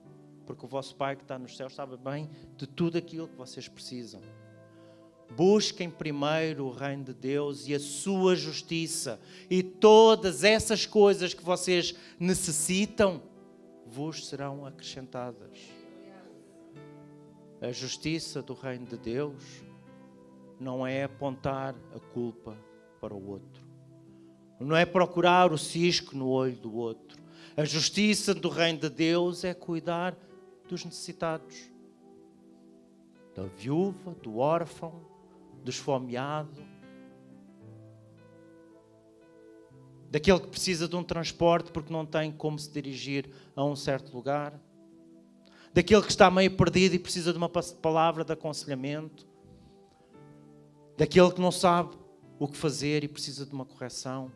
porque 0.45 0.65
o 0.65 0.69
vosso 0.69 0.95
Pai 0.95 1.15
que 1.15 1.23
está 1.23 1.37
nos 1.39 1.55
céus 1.55 1.73
sabe 1.73 1.97
bem 1.97 2.29
de 2.57 2.67
tudo 2.67 2.97
aquilo 2.97 3.27
que 3.27 3.37
vocês 3.37 3.67
precisam. 3.67 4.21
Busquem 5.35 5.89
primeiro 5.89 6.65
o 6.65 6.71
reino 6.71 7.05
de 7.05 7.13
Deus 7.13 7.67
e 7.67 7.73
a 7.73 7.79
sua 7.79 8.35
justiça, 8.35 9.19
e 9.49 9.63
todas 9.63 10.43
essas 10.43 10.85
coisas 10.85 11.33
que 11.33 11.43
vocês 11.43 11.95
necessitam 12.19 13.21
vos 13.85 14.27
serão 14.27 14.65
acrescentadas. 14.65 15.57
A 17.61 17.71
justiça 17.71 18.41
do 18.41 18.53
reino 18.53 18.85
de 18.85 18.97
Deus 18.97 19.41
não 20.59 20.85
é 20.85 21.03
apontar 21.03 21.75
a 21.95 21.99
culpa 21.99 22.57
para 23.01 23.13
o 23.13 23.29
outro, 23.29 23.63
não 24.59 24.75
é 24.75 24.85
procurar 24.85 25.51
o 25.51 25.57
cisco 25.57 26.15
no 26.15 26.27
olho 26.27 26.57
do 26.57 26.75
outro. 26.75 27.21
A 27.55 27.63
justiça 27.65 28.33
do 28.33 28.49
reino 28.49 28.79
de 28.79 28.89
Deus 28.89 29.43
é 29.43 29.53
cuidar 29.53 30.15
dos 30.67 30.85
necessitados, 30.85 31.69
da 33.35 33.43
viúva, 33.43 34.15
do 34.21 34.37
órfão, 34.37 35.01
do 35.63 35.69
esfomeado, 35.69 36.63
daquele 40.09 40.39
que 40.41 40.47
precisa 40.47 40.87
de 40.87 40.95
um 40.95 41.03
transporte 41.03 41.71
porque 41.71 41.91
não 41.91 42.05
tem 42.05 42.31
como 42.31 42.59
se 42.59 42.71
dirigir 42.71 43.29
a 43.55 43.65
um 43.65 43.75
certo 43.75 44.13
lugar, 44.15 44.53
daquele 45.73 46.03
que 46.03 46.11
está 46.11 46.29
meio 46.29 46.55
perdido 46.55 46.93
e 46.93 46.99
precisa 46.99 47.31
de 47.31 47.37
uma 47.37 47.49
palavra 47.49 48.23
de 48.23 48.31
aconselhamento, 48.31 49.27
daquele 50.95 51.31
que 51.31 51.41
não 51.41 51.51
sabe 51.51 51.97
o 52.37 52.47
que 52.47 52.57
fazer 52.57 53.03
e 53.03 53.07
precisa 53.07 53.45
de 53.45 53.53
uma 53.53 53.65
correção, 53.65 54.31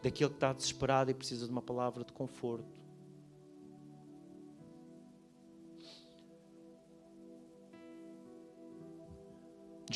daquele 0.00 0.30
que 0.30 0.36
está 0.36 0.52
desesperado 0.52 1.10
e 1.10 1.14
precisa 1.14 1.46
de 1.46 1.50
uma 1.50 1.62
palavra 1.62 2.04
de 2.04 2.12
conforto. 2.12 2.73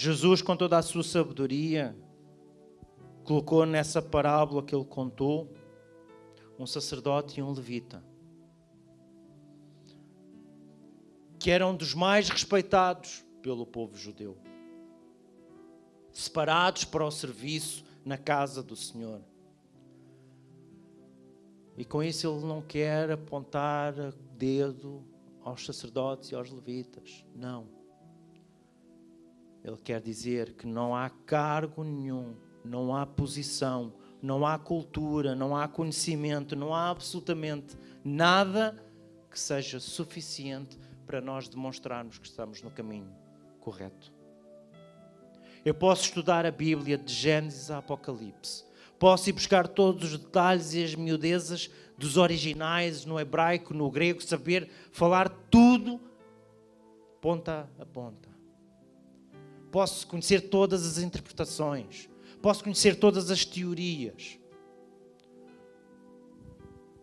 Jesus, 0.01 0.41
com 0.41 0.57
toda 0.57 0.79
a 0.79 0.83
sua 0.83 1.03
sabedoria, 1.03 1.93
colocou 3.25 3.67
nessa 3.67 4.01
parábola 4.01 4.63
que 4.63 4.73
ele 4.73 4.85
contou 4.85 5.53
um 6.57 6.65
sacerdote 6.65 7.41
e 7.41 7.43
um 7.43 7.51
levita, 7.51 8.01
que 11.37 11.51
eram 11.51 11.75
dos 11.75 11.95
mais 11.95 12.29
respeitados 12.29 13.27
pelo 13.43 13.67
povo 13.67 13.97
judeu, 13.97 14.39
separados 16.13 16.85
para 16.85 17.05
o 17.05 17.11
serviço 17.11 17.85
na 18.05 18.17
casa 18.17 18.63
do 18.63 18.77
Senhor. 18.77 19.21
E 21.77 21.85
com 21.85 22.05
isso 22.05 22.29
ele 22.29 22.47
não 22.47 22.63
quer 22.63 23.11
apontar 23.11 23.95
dedo 24.37 25.05
aos 25.43 25.67
sacerdotes 25.67 26.31
e 26.31 26.37
aos 26.37 26.53
levitas. 26.53 27.27
Não. 27.35 27.78
Ele 29.65 29.77
quer 29.77 30.01
dizer 30.01 30.55
que 30.55 30.67
não 30.67 30.95
há 30.95 31.11
cargo 31.11 31.83
nenhum, 31.83 32.35
não 32.65 32.95
há 32.95 33.05
posição, 33.05 33.93
não 34.23 34.47
há 34.47 34.59
cultura, 34.59 35.35
não 35.35 35.57
há 35.57 35.67
conhecimento, 35.69 36.57
não 36.57 36.75
há 36.75 36.91
absolutamente 36.91 37.77
nada 38.05 38.83
que 39.31 39.39
seja 39.39 39.79
suficiente 39.81 40.79
para 41.07 41.21
nós 41.21 41.49
demonstrarmos 41.49 42.19
que 42.19 42.27
estamos 42.27 42.63
no 42.63 42.71
caminho 42.71 43.11
correto. 43.61 44.13
Eu 45.65 45.75
posso 45.75 46.05
estudar 46.05 46.47
a 46.47 46.51
Bíblia 46.51 46.97
de 46.97 47.13
Gênesis 47.13 47.71
a 47.71 47.79
Apocalipse. 47.79 48.65
Posso 48.99 49.29
ir 49.29 49.33
buscar 49.33 49.69
todos 49.69 50.13
os 50.13 50.19
detalhes 50.19 50.73
e 50.75 50.83
as 50.83 50.95
miudezas 50.95 51.71
dos 51.97 52.17
originais 52.17 53.05
no 53.05 53.19
hebraico, 53.19 53.75
no 53.75 53.91
grego, 53.91 54.23
saber 54.23 54.71
falar 54.91 55.29
tudo 55.51 56.01
ponta 57.21 57.69
a 57.79 57.85
ponta 57.85 58.28
posso 59.71 60.07
conhecer 60.07 60.49
todas 60.49 60.87
as 60.87 60.99
interpretações, 60.99 62.09
posso 62.41 62.63
conhecer 62.63 62.97
todas 62.97 63.31
as 63.31 63.45
teorias, 63.45 64.39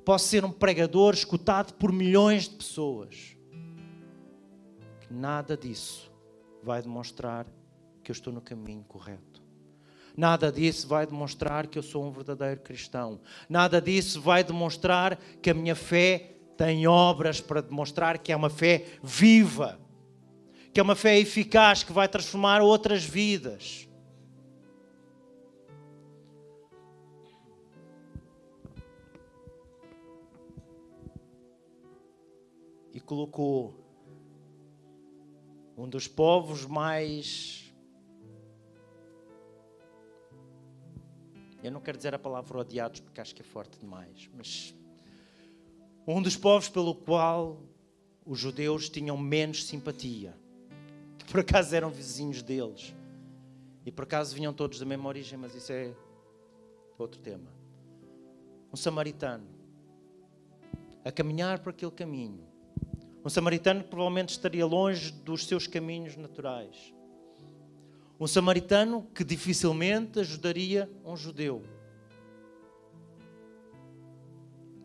posso 0.03 0.27
ser 0.27 0.43
um 0.43 0.51
pregador 0.51 1.13
escutado 1.13 1.73
por 1.73 1.91
milhões 1.91 2.43
de 2.43 2.55
pessoas. 2.55 3.35
Nada 5.09 5.55
disso 5.55 6.11
vai 6.63 6.81
demonstrar 6.81 7.45
que 8.03 8.11
eu 8.11 8.13
estou 8.13 8.33
no 8.33 8.41
caminho 8.41 8.83
correto. 8.87 9.43
Nada 10.17 10.51
disso 10.51 10.87
vai 10.87 11.05
demonstrar 11.05 11.67
que 11.67 11.77
eu 11.77 11.83
sou 11.83 12.05
um 12.05 12.11
verdadeiro 12.11 12.61
cristão. 12.61 13.19
Nada 13.49 13.81
disso 13.81 14.21
vai 14.21 14.43
demonstrar 14.43 15.17
que 15.41 15.49
a 15.49 15.53
minha 15.53 15.75
fé 15.75 16.31
tem 16.57 16.87
obras 16.87 17.41
para 17.41 17.61
demonstrar 17.61 18.17
que 18.17 18.31
é 18.31 18.35
uma 18.35 18.49
fé 18.49 18.85
viva 19.03 19.77
que 20.75 20.79
é 20.81 20.83
uma 20.83 20.93
fé 20.93 21.17
eficaz 21.17 21.83
que 21.85 21.93
vai 21.93 22.05
transformar 22.05 22.61
outras 22.61 23.01
vidas. 23.01 23.87
E 32.93 32.99
colocou 32.99 33.73
um 35.77 35.87
dos 35.87 36.09
povos 36.09 36.65
mais. 36.65 37.73
Eu 41.63 41.71
não 41.71 41.79
quero 41.79 41.95
dizer 41.95 42.13
a 42.13 42.19
palavra 42.19 42.59
odiados 42.59 42.99
porque 42.99 43.21
acho 43.21 43.33
que 43.33 43.41
é 43.41 43.45
forte 43.45 43.79
demais, 43.79 44.29
mas 44.35 44.75
um 46.05 46.21
dos 46.21 46.35
povos 46.35 46.67
pelo 46.67 46.93
qual 46.93 47.63
os 48.25 48.37
judeus 48.37 48.89
tinham 48.89 49.17
menos 49.17 49.65
simpatia 49.65 50.43
que 51.25 51.31
por 51.31 51.39
acaso 51.39 51.75
eram 51.75 51.89
vizinhos 51.89 52.41
deles. 52.41 52.95
E 53.85 53.91
por 53.91 54.03
acaso 54.03 54.35
vinham 54.35 54.53
todos 54.53 54.79
da 54.79 54.85
mesma 54.85 55.07
origem, 55.07 55.37
mas 55.37 55.53
isso 55.53 55.71
é 55.71 55.93
outro 56.97 57.19
tema. 57.21 57.51
Um 58.73 58.75
samaritano 58.75 59.47
a 61.03 61.11
caminhar 61.11 61.59
por 61.59 61.69
aquele 61.69 61.91
caminho. 61.91 62.43
Um 63.23 63.29
samaritano 63.29 63.83
que 63.83 63.89
provavelmente 63.89 64.29
estaria 64.29 64.65
longe 64.65 65.11
dos 65.11 65.45
seus 65.45 65.67
caminhos 65.67 66.17
naturais. 66.17 66.93
Um 68.19 68.27
samaritano 68.27 69.07
que 69.13 69.23
dificilmente 69.23 70.19
ajudaria 70.19 70.89
um 71.03 71.15
judeu. 71.15 71.63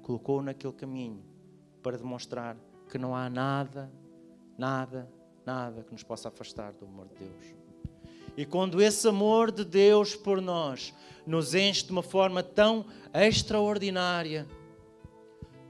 Colocou-o 0.03 0.42
naquele 0.42 0.72
caminho 0.72 1.22
para 1.83 1.96
demonstrar 1.96 2.57
que 2.90 2.98
não 2.98 3.14
há 3.14 3.31
nada, 3.31 3.90
nada, 4.59 5.09
nada 5.44 5.83
que 5.83 5.92
nos 5.92 6.03
possa 6.03 6.29
afastar 6.29 6.72
do 6.72 6.85
amor 6.85 7.09
de 7.09 7.16
Deus. 7.16 7.55
E 8.37 8.46
quando 8.46 8.81
esse 8.81 9.07
amor 9.09 9.50
de 9.50 9.64
Deus 9.64 10.14
por 10.14 10.40
nós 10.40 10.94
nos 11.26 11.55
enche 11.55 11.85
de 11.85 11.92
uma 11.92 12.03
forma 12.03 12.42
tão 12.42 12.87
extraordinária, 13.12 14.46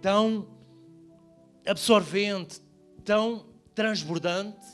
tão 0.01 0.47
absorvente, 1.67 2.61
tão 3.05 3.47
transbordante, 3.75 4.67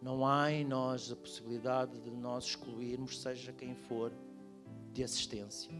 não 0.00 0.26
há 0.26 0.52
em 0.52 0.64
nós 0.64 1.10
a 1.10 1.16
possibilidade 1.16 1.98
de 2.00 2.10
nós 2.10 2.44
excluirmos, 2.44 3.20
seja 3.20 3.52
quem 3.52 3.74
for, 3.74 4.12
de 4.92 5.02
assistência. 5.02 5.72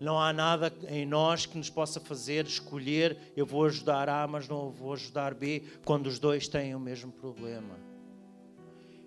Não 0.00 0.18
há 0.18 0.32
nada 0.32 0.72
em 0.88 1.04
nós 1.04 1.44
que 1.44 1.58
nos 1.58 1.68
possa 1.68 1.98
fazer 1.98 2.46
escolher 2.46 3.32
eu 3.36 3.44
vou 3.44 3.64
ajudar 3.64 4.08
A, 4.08 4.26
mas 4.26 4.46
não 4.46 4.70
vou 4.70 4.92
ajudar 4.92 5.34
B, 5.34 5.64
quando 5.84 6.06
os 6.06 6.18
dois 6.18 6.46
têm 6.46 6.74
o 6.74 6.80
mesmo 6.80 7.10
problema. 7.10 7.76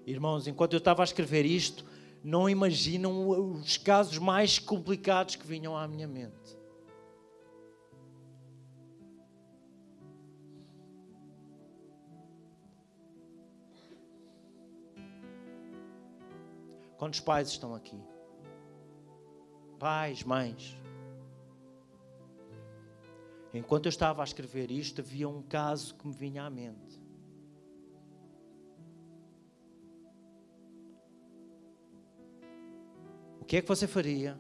Irmãos, 0.06 0.48
enquanto 0.48 0.74
eu 0.74 0.80
estava 0.80 1.02
a 1.02 1.06
escrever 1.06 1.46
isto, 1.46 1.86
não 2.24 2.50
imaginam 2.50 3.30
os 3.30 3.78
casos 3.78 4.18
mais 4.18 4.60
complicados 4.60 5.36
que 5.36 5.48
vinham 5.48 5.78
à 5.78 5.88
minha 5.88 6.08
mente. 6.08 6.60
Quantos 16.98 17.20
pais 17.20 17.48
estão 17.48 17.74
aqui? 17.74 18.00
Pais, 19.80 20.24
mães. 20.24 20.81
Enquanto 23.54 23.88
eu 23.88 23.90
estava 23.90 24.22
a 24.22 24.24
escrever 24.24 24.72
isto, 24.72 25.02
havia 25.02 25.28
um 25.28 25.42
caso 25.42 25.96
que 25.96 26.08
me 26.08 26.14
vinha 26.14 26.44
à 26.44 26.50
mente. 26.50 27.02
O 33.42 33.46
que 33.46 33.58
é 33.58 33.62
que 33.62 33.68
você 33.68 33.88
faria? 33.88 34.40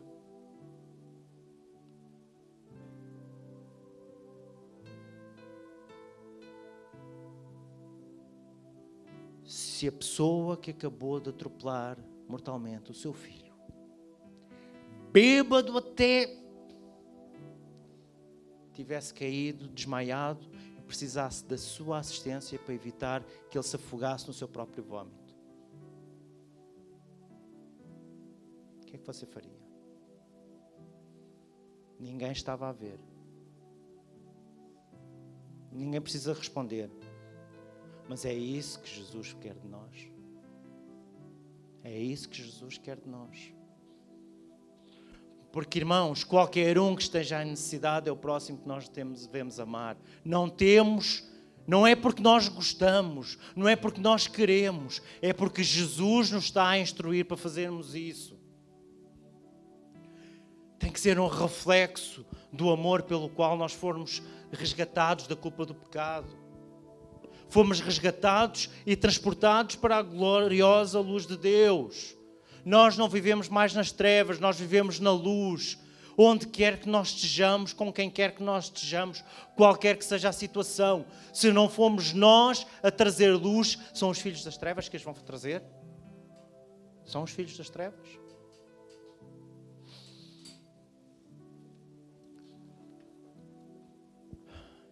Se 9.43 9.87
a 9.89 9.91
pessoa 9.91 10.55
que 10.55 10.71
acabou 10.71 11.19
de 11.19 11.31
atropelar 11.31 11.97
mortalmente 12.29 12.91
o 12.91 12.93
seu 12.93 13.11
filho, 13.11 13.53
bêbado 15.11 15.77
até 15.77 16.40
tivesse 18.71 19.13
caído, 19.13 19.67
desmaiado, 19.67 20.49
precisasse 20.91 21.45
da 21.45 21.57
sua 21.57 21.99
assistência 21.99 22.59
para 22.59 22.73
evitar 22.73 23.23
que 23.49 23.57
ele 23.57 23.63
se 23.63 23.77
afogasse 23.77 24.27
no 24.27 24.33
seu 24.33 24.47
próprio 24.47 24.83
vômito, 24.83 25.33
o 28.81 28.85
que 28.85 28.97
é 28.97 28.99
que 28.99 29.05
você 29.07 29.25
faria? 29.25 29.61
Ninguém 31.97 32.31
estava 32.31 32.67
a 32.67 32.71
ver. 32.73 32.99
Ninguém 35.71 36.01
precisa 36.01 36.33
responder. 36.33 36.89
Mas 38.09 38.25
é 38.25 38.33
isso 38.33 38.81
que 38.81 38.89
Jesus 38.89 39.33
quer 39.39 39.55
de 39.55 39.67
nós. 39.67 40.11
É 41.83 41.97
isso 41.97 42.27
que 42.27 42.43
Jesus 42.43 42.77
quer 42.77 42.99
de 42.99 43.07
nós. 43.07 43.53
Porque, 45.51 45.79
irmãos, 45.79 46.23
qualquer 46.23 46.79
um 46.79 46.95
que 46.95 47.01
esteja 47.01 47.43
em 47.43 47.49
necessidade 47.49 48.07
é 48.07 48.11
o 48.11 48.15
próximo 48.15 48.57
que 48.57 48.67
nós 48.67 48.87
temos, 48.87 49.27
devemos 49.27 49.59
amar. 49.59 49.97
Não 50.23 50.49
temos, 50.49 51.23
não 51.67 51.85
é 51.85 51.95
porque 51.95 52.21
nós 52.21 52.47
gostamos, 52.47 53.37
não 53.55 53.67
é 53.67 53.75
porque 53.75 53.99
nós 53.99 54.27
queremos, 54.27 55.01
é 55.21 55.33
porque 55.33 55.61
Jesus 55.61 56.31
nos 56.31 56.45
está 56.45 56.69
a 56.69 56.79
instruir 56.79 57.25
para 57.25 57.35
fazermos 57.35 57.95
isso. 57.95 58.39
Tem 60.79 60.89
que 60.89 60.99
ser 60.99 61.19
um 61.19 61.27
reflexo 61.27 62.25
do 62.51 62.71
amor 62.71 63.03
pelo 63.03 63.29
qual 63.29 63.57
nós 63.57 63.73
fomos 63.73 64.23
resgatados 64.51 65.27
da 65.27 65.35
culpa 65.35 65.65
do 65.65 65.75
pecado. 65.75 66.33
Fomos 67.49 67.81
resgatados 67.81 68.69
e 68.85 68.95
transportados 68.95 69.75
para 69.75 69.97
a 69.97 70.01
gloriosa 70.01 70.99
luz 71.01 71.27
de 71.27 71.37
Deus. 71.37 72.15
Nós 72.63 72.97
não 72.97 73.09
vivemos 73.09 73.49
mais 73.49 73.73
nas 73.73 73.91
trevas, 73.91 74.39
nós 74.39 74.59
vivemos 74.59 74.99
na 74.99 75.11
luz. 75.11 75.77
Onde 76.17 76.45
quer 76.45 76.79
que 76.79 76.89
nós 76.89 77.09
estejamos, 77.09 77.73
com 77.73 77.91
quem 77.91 78.09
quer 78.09 78.35
que 78.35 78.43
nós 78.43 78.65
estejamos, 78.65 79.23
qualquer 79.55 79.97
que 79.97 80.05
seja 80.05 80.29
a 80.29 80.33
situação. 80.33 81.05
Se 81.33 81.51
não 81.51 81.69
fomos 81.69 82.13
nós 82.13 82.67
a 82.83 82.91
trazer 82.91 83.31
luz, 83.31 83.79
são 83.93 84.09
os 84.09 84.19
filhos 84.19 84.43
das 84.43 84.57
trevas 84.57 84.89
que 84.89 84.97
as 84.97 85.03
vão 85.03 85.13
trazer? 85.13 85.63
São 87.05 87.23
os 87.23 87.31
filhos 87.31 87.57
das 87.57 87.69
trevas? 87.69 88.21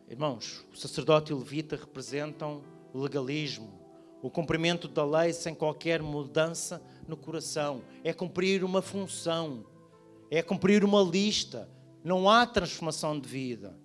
Irmãos, 0.10 0.66
o 0.74 0.76
sacerdote 0.76 1.32
e 1.32 1.36
o 1.36 1.38
levita 1.38 1.76
representam 1.76 2.64
legalismo, 2.94 3.80
o 4.24 4.30
cumprimento 4.30 4.88
da 4.88 5.06
lei 5.06 5.32
sem 5.32 5.54
qualquer 5.54 6.02
mudança 6.02 6.82
no 7.10 7.18
coração. 7.18 7.82
É 8.04 8.14
cumprir 8.14 8.64
uma 8.64 8.82
função, 8.82 9.66
é 10.30 10.42
cumprir 10.42 10.84
uma 10.84 11.02
lista. 11.02 11.70
Não 12.04 12.30
há 12.30 12.46
transformação 12.46 13.20
de 13.20 13.28
vida. 13.28 13.76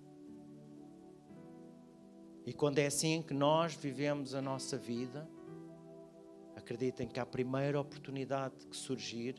E 2.45 2.53
quando 2.53 2.77
é 2.77 2.85
assim 2.85 3.21
que 3.21 3.33
nós 3.33 3.73
vivemos 3.73 4.35
a 4.35 4.41
nossa 4.41 4.77
vida, 4.77 5.27
acreditem 6.55 7.07
que 7.07 7.19
a 7.19 7.25
primeira 7.25 7.79
oportunidade 7.79 8.67
que 8.67 8.77
surgir, 8.77 9.35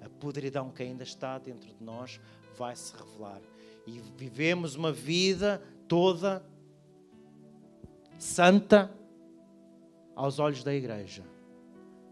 a 0.00 0.08
podridão 0.08 0.70
que 0.70 0.82
ainda 0.82 1.02
está 1.02 1.38
dentro 1.38 1.68
de 1.74 1.82
nós 1.82 2.20
vai 2.56 2.76
se 2.76 2.94
revelar. 2.94 3.40
E 3.86 3.98
vivemos 4.16 4.74
uma 4.74 4.92
vida 4.92 5.62
toda 5.88 6.44
santa 8.18 8.94
aos 10.14 10.38
olhos 10.38 10.62
da 10.62 10.74
igreja. 10.74 11.24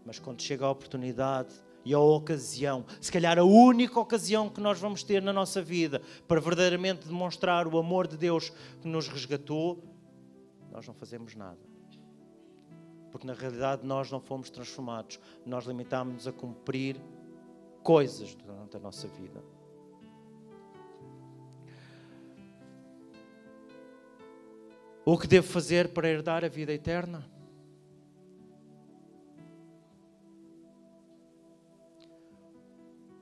Mas 0.05 0.19
quando 0.19 0.41
chega 0.41 0.65
a 0.65 0.71
oportunidade 0.71 1.53
e 1.85 1.93
a 1.93 1.99
ocasião, 1.99 2.85
se 2.99 3.11
calhar 3.11 3.37
a 3.39 3.43
única 3.43 3.99
ocasião 3.99 4.49
que 4.49 4.59
nós 4.59 4.79
vamos 4.79 5.03
ter 5.03 5.21
na 5.21 5.31
nossa 5.31 5.61
vida 5.61 6.01
para 6.27 6.41
verdadeiramente 6.41 7.07
demonstrar 7.07 7.67
o 7.67 7.77
amor 7.77 8.07
de 8.07 8.17
Deus 8.17 8.51
que 8.81 8.87
nos 8.87 9.07
resgatou, 9.07 9.83
nós 10.71 10.87
não 10.87 10.93
fazemos 10.93 11.35
nada. 11.35 11.59
Porque 13.11 13.25
na 13.25 13.33
realidade 13.33 13.85
nós 13.85 14.11
não 14.11 14.19
fomos 14.19 14.49
transformados, 14.49 15.19
nós 15.45 15.65
limitámos-nos 15.65 16.27
a 16.27 16.31
cumprir 16.31 17.01
coisas 17.81 18.35
durante 18.35 18.77
a 18.77 18.79
nossa 18.79 19.07
vida. 19.07 19.43
O 25.03 25.17
que 25.17 25.25
devo 25.25 25.47
fazer 25.47 25.89
para 25.89 26.07
herdar 26.07 26.45
a 26.45 26.47
vida 26.47 26.71
eterna? 26.71 27.27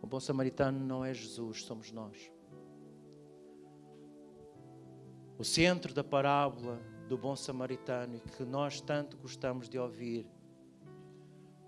O 0.08 0.10
bom 0.10 0.22
samaritano 0.22 0.80
não 0.80 1.04
é 1.04 1.14
Jesus, 1.14 1.64
somos 1.64 1.92
nós. 1.92 2.32
O 5.38 5.44
centro 5.44 5.94
da 5.94 6.02
parábola 6.02 6.80
do 7.10 7.18
bom 7.18 7.36
samaritano 7.36 8.16
e 8.16 8.22
que 8.22 8.46
nós 8.46 8.80
tanto 8.80 9.18
gostamos 9.18 9.68
de 9.68 9.78
ouvir 9.78 10.26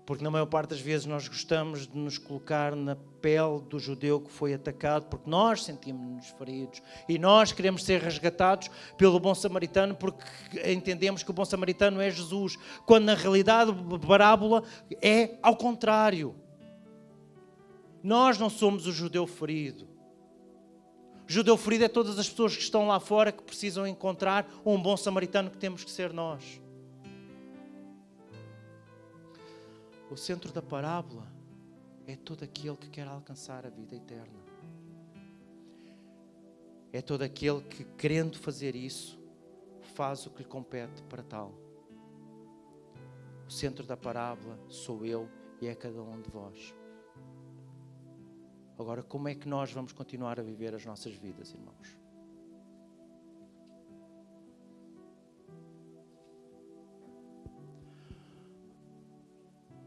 porque 0.06 0.24
na 0.24 0.30
maior 0.30 0.46
parte 0.46 0.70
das 0.70 0.80
vezes 0.80 1.06
nós 1.06 1.28
gostamos 1.28 1.86
de 1.86 1.96
nos 1.96 2.16
colocar 2.16 2.74
na 2.74 2.96
pele 2.96 3.60
do 3.68 3.78
judeu 3.78 4.20
que 4.20 4.32
foi 4.32 4.54
atacado, 4.54 5.06
porque 5.06 5.28
nós 5.28 5.62
sentimos-nos 5.62 6.30
feridos 6.30 6.82
e 7.08 7.18
nós 7.18 7.52
queremos 7.52 7.84
ser 7.84 8.00
resgatados 8.00 8.70
pelo 8.96 9.20
bom 9.20 9.34
samaritano, 9.34 9.94
porque 9.94 10.24
entendemos 10.72 11.22
que 11.22 11.30
o 11.30 11.34
bom 11.34 11.44
samaritano 11.44 12.00
é 12.00 12.10
Jesus, 12.10 12.56
quando 12.86 13.04
na 13.04 13.14
realidade 13.14 13.70
a 13.70 13.98
parábola 13.98 14.64
é 15.02 15.38
ao 15.42 15.56
contrário. 15.56 16.34
Nós 18.02 18.38
não 18.38 18.48
somos 18.48 18.86
o 18.86 18.92
judeu 18.92 19.26
ferido. 19.26 19.88
O 21.28 21.32
judeu 21.32 21.56
ferido 21.56 21.84
é 21.84 21.88
todas 21.88 22.18
as 22.18 22.28
pessoas 22.28 22.56
que 22.56 22.62
estão 22.62 22.88
lá 22.88 22.98
fora 22.98 23.30
que 23.30 23.42
precisam 23.42 23.86
encontrar 23.86 24.50
um 24.64 24.80
bom 24.80 24.96
samaritano 24.96 25.50
que 25.50 25.58
temos 25.58 25.84
que 25.84 25.90
ser 25.90 26.12
nós. 26.12 26.60
O 30.10 30.16
centro 30.16 30.50
da 30.50 30.60
parábola 30.60 31.30
é 32.06 32.16
todo 32.16 32.42
aquele 32.42 32.76
que 32.76 32.90
quer 32.90 33.06
alcançar 33.06 33.64
a 33.64 33.70
vida 33.70 33.94
eterna. 33.94 34.40
É 36.92 37.00
todo 37.00 37.22
aquele 37.22 37.60
que, 37.60 37.84
querendo 37.84 38.36
fazer 38.36 38.74
isso, 38.74 39.20
faz 39.94 40.26
o 40.26 40.30
que 40.30 40.42
lhe 40.42 40.48
compete 40.48 41.02
para 41.04 41.22
tal. 41.22 41.54
O 43.46 43.52
centro 43.52 43.86
da 43.86 43.96
parábola 43.96 44.58
sou 44.68 45.06
eu 45.06 45.28
e 45.60 45.68
é 45.68 45.74
cada 45.76 46.02
um 46.02 46.20
de 46.20 46.30
vós. 46.30 46.79
Agora, 48.80 49.02
como 49.02 49.28
é 49.28 49.34
que 49.34 49.46
nós 49.46 49.70
vamos 49.70 49.92
continuar 49.92 50.40
a 50.40 50.42
viver 50.42 50.74
as 50.74 50.86
nossas 50.86 51.12
vidas, 51.12 51.52
irmãos? 51.52 51.98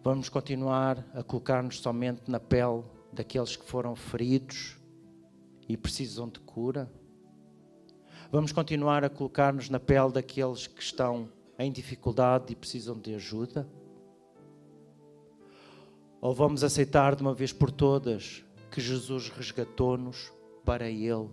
Vamos 0.03 0.29
continuar 0.29 1.03
a 1.11 1.23
colocar-nos 1.23 1.79
somente 1.79 2.29
na 2.29 2.39
pele 2.39 2.83
daqueles 3.11 3.55
que 3.55 3.65
foram 3.65 3.95
feridos 3.95 4.77
e 5.67 5.75
precisam 5.75 6.29
de 6.29 6.39
cura? 6.41 6.87
Vamos 8.31 8.51
continuar 8.51 9.03
a 9.03 9.09
colocar-nos 9.09 9.71
na 9.71 9.79
pele 9.79 10.11
daqueles 10.11 10.67
que 10.67 10.83
estão 10.83 11.27
em 11.57 11.71
dificuldade 11.71 12.53
e 12.53 12.55
precisam 12.55 12.99
de 12.99 13.15
ajuda? 13.15 13.67
Ou 16.21 16.31
vamos 16.31 16.63
aceitar 16.63 17.15
de 17.15 17.23
uma 17.23 17.33
vez 17.33 17.51
por 17.51 17.71
todas 17.71 18.45
que 18.73 18.81
Jesus 18.81 19.29
resgatou-nos 19.29 20.33
para 20.65 20.89
Ele, 20.89 21.29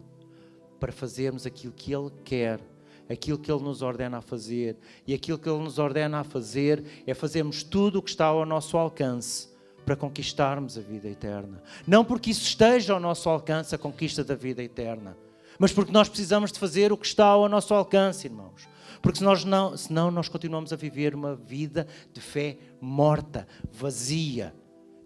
para 0.79 0.93
fazermos 0.93 1.47
aquilo 1.47 1.73
que 1.73 1.93
Ele 1.93 2.11
quer 2.23 2.61
aquilo 3.09 3.39
que 3.39 3.51
Ele 3.51 3.65
nos 3.65 3.83
ordena 3.83 4.19
a 4.19 4.21
fazer. 4.21 4.77
E 5.05 5.13
aquilo 5.13 5.37
que 5.37 5.49
Ele 5.49 5.59
nos 5.59 5.81
ordena 5.81 6.21
a 6.21 6.25
fazer 6.25 7.03
é 7.05 7.13
fazermos 7.13 7.65
tudo 7.65 7.99
o 7.99 8.03
que 8.03 8.11
está 8.11 8.27
ao 8.27 8.47
nosso 8.47 8.77
alcance 8.77 9.49
para 9.85 9.97
conquistarmos 9.97 10.79
a 10.79 10.81
vida 10.81 11.09
eterna. 11.09 11.61
Não 11.87 12.05
porque 12.05 12.31
isso 12.31 12.43
esteja 12.43 12.93
ao 12.93 13.01
nosso 13.01 13.29
alcance, 13.29 13.75
a 13.75 13.79
conquista 13.79 14.23
da 14.23 14.37
vida 14.37 14.63
eterna, 14.63 15.17
mas 15.59 15.73
porque 15.73 15.91
nós 15.91 16.09
precisamos 16.09 16.53
de 16.53 16.61
fazer 16.61 16.93
o 16.93 16.97
que 16.97 17.07
está 17.07 17.27
ao 17.27 17.49
nosso 17.49 17.75
alcance, 17.75 18.29
irmãos. 18.29 18.69
Porque 19.03 19.19
se 19.19 19.25
nós 19.25 19.45
não, 19.45 19.77
senão 19.77 20.11
nós 20.11 20.29
continuamos 20.29 20.73
a 20.73 20.77
viver 20.77 21.15
uma 21.15 21.35
vida 21.35 21.89
de 22.13 22.21
fé 22.21 22.59
morta, 22.81 23.49
vazia, 23.73 24.55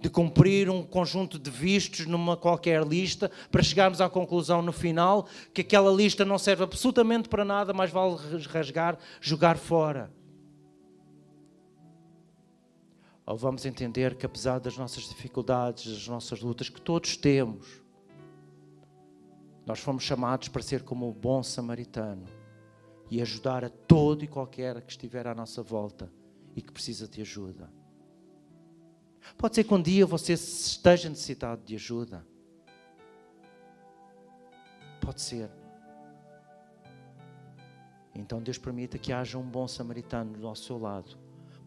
de 0.05 0.11
cumprir 0.11 0.69
um 0.69 0.83
conjunto 0.83 1.39
de 1.39 1.51
vistos 1.51 2.05
numa 2.05 2.37
qualquer 2.37 2.87
lista 2.87 3.31
para 3.51 3.63
chegarmos 3.63 4.03
à 4.03 4.11
conclusão 4.11 4.61
no 4.61 4.71
final 4.71 5.27
que 5.55 5.63
aquela 5.63 5.91
lista 5.91 6.27
não 6.27 6.37
serve 6.37 6.63
absolutamente 6.63 7.27
para 7.27 7.43
nada, 7.43 7.73
mas 7.73 7.91
vale 7.91 8.15
rasgar, 8.47 8.99
jogar 9.19 9.57
fora. 9.57 10.13
Ou 13.25 13.35
vamos 13.35 13.65
entender 13.65 14.15
que 14.15 14.27
apesar 14.27 14.61
das 14.61 14.77
nossas 14.77 15.05
dificuldades, 15.09 15.91
das 15.91 16.07
nossas 16.07 16.43
lutas 16.43 16.69
que 16.69 16.83
todos 16.83 17.17
temos, 17.17 17.83
nós 19.65 19.81
fomos 19.81 20.05
chamados 20.05 20.49
para 20.49 20.61
ser 20.61 20.83
como 20.83 21.09
o 21.09 21.15
bom 21.15 21.43
samaritano 21.43 22.27
e 23.11 23.23
ajudar 23.23 23.65
a 23.65 23.71
todo 23.71 24.23
e 24.23 24.29
qualquer 24.29 24.83
que 24.83 24.93
estiver 24.93 25.27
à 25.27 25.35
nossa 25.35 25.63
volta 25.63 26.13
e 26.55 26.61
que 26.61 26.71
precisa 26.71 27.09
de 27.09 27.23
ajuda. 27.23 27.73
Pode 29.37 29.55
ser 29.55 29.65
que 29.65 29.75
um 29.75 29.81
dia 29.81 30.07
você 30.07 30.35
esteja 30.35 31.09
necessitado 31.09 31.63
de 31.65 31.75
ajuda. 31.75 32.25
Pode 35.01 35.21
ser. 35.21 35.51
Então 38.15 38.43
Deus 38.43 38.59
permita 38.59 38.99
que 38.99 39.13
haja 39.13 39.37
um 39.39 39.43
bom 39.43 39.67
samaritano 39.67 40.47
ao 40.47 40.55
seu 40.55 40.79
lado 40.79 41.19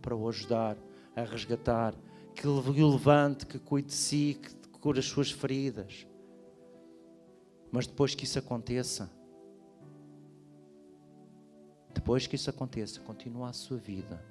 para 0.02 0.16
o 0.16 0.28
ajudar 0.30 0.78
a 1.16 1.24
resgatar, 1.24 1.94
que 2.34 2.48
o 2.48 2.90
levante, 2.90 3.46
que 3.46 3.60
cuide 3.60 3.88
de 3.88 3.94
si, 3.94 4.40
que 4.42 4.70
cure 4.80 5.00
as 5.00 5.06
suas 5.06 5.32
feridas. 5.32 6.08
Mas 7.72 7.88
depois 7.88 8.16
que 8.16 8.24
isso 8.24 8.40
aconteça, 8.40 9.12
depois 11.94 12.28
que 12.28 12.36
isso 12.36 12.50
aconteça, 12.50 13.02
continua 13.02 13.50
a 13.50 13.54
sua 13.54 13.78
vida 13.78 14.24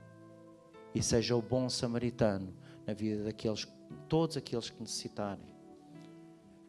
e 0.95 1.03
seja 1.03 1.37
o 1.37 1.43
bom 1.43 1.68
samaritano 1.68 2.55
na 2.87 2.95
vida 2.95 3.24
daqueles, 3.24 3.66
todos 4.09 4.37
aqueles 4.37 4.70
que 4.70 4.80
necessitarem. 4.80 5.57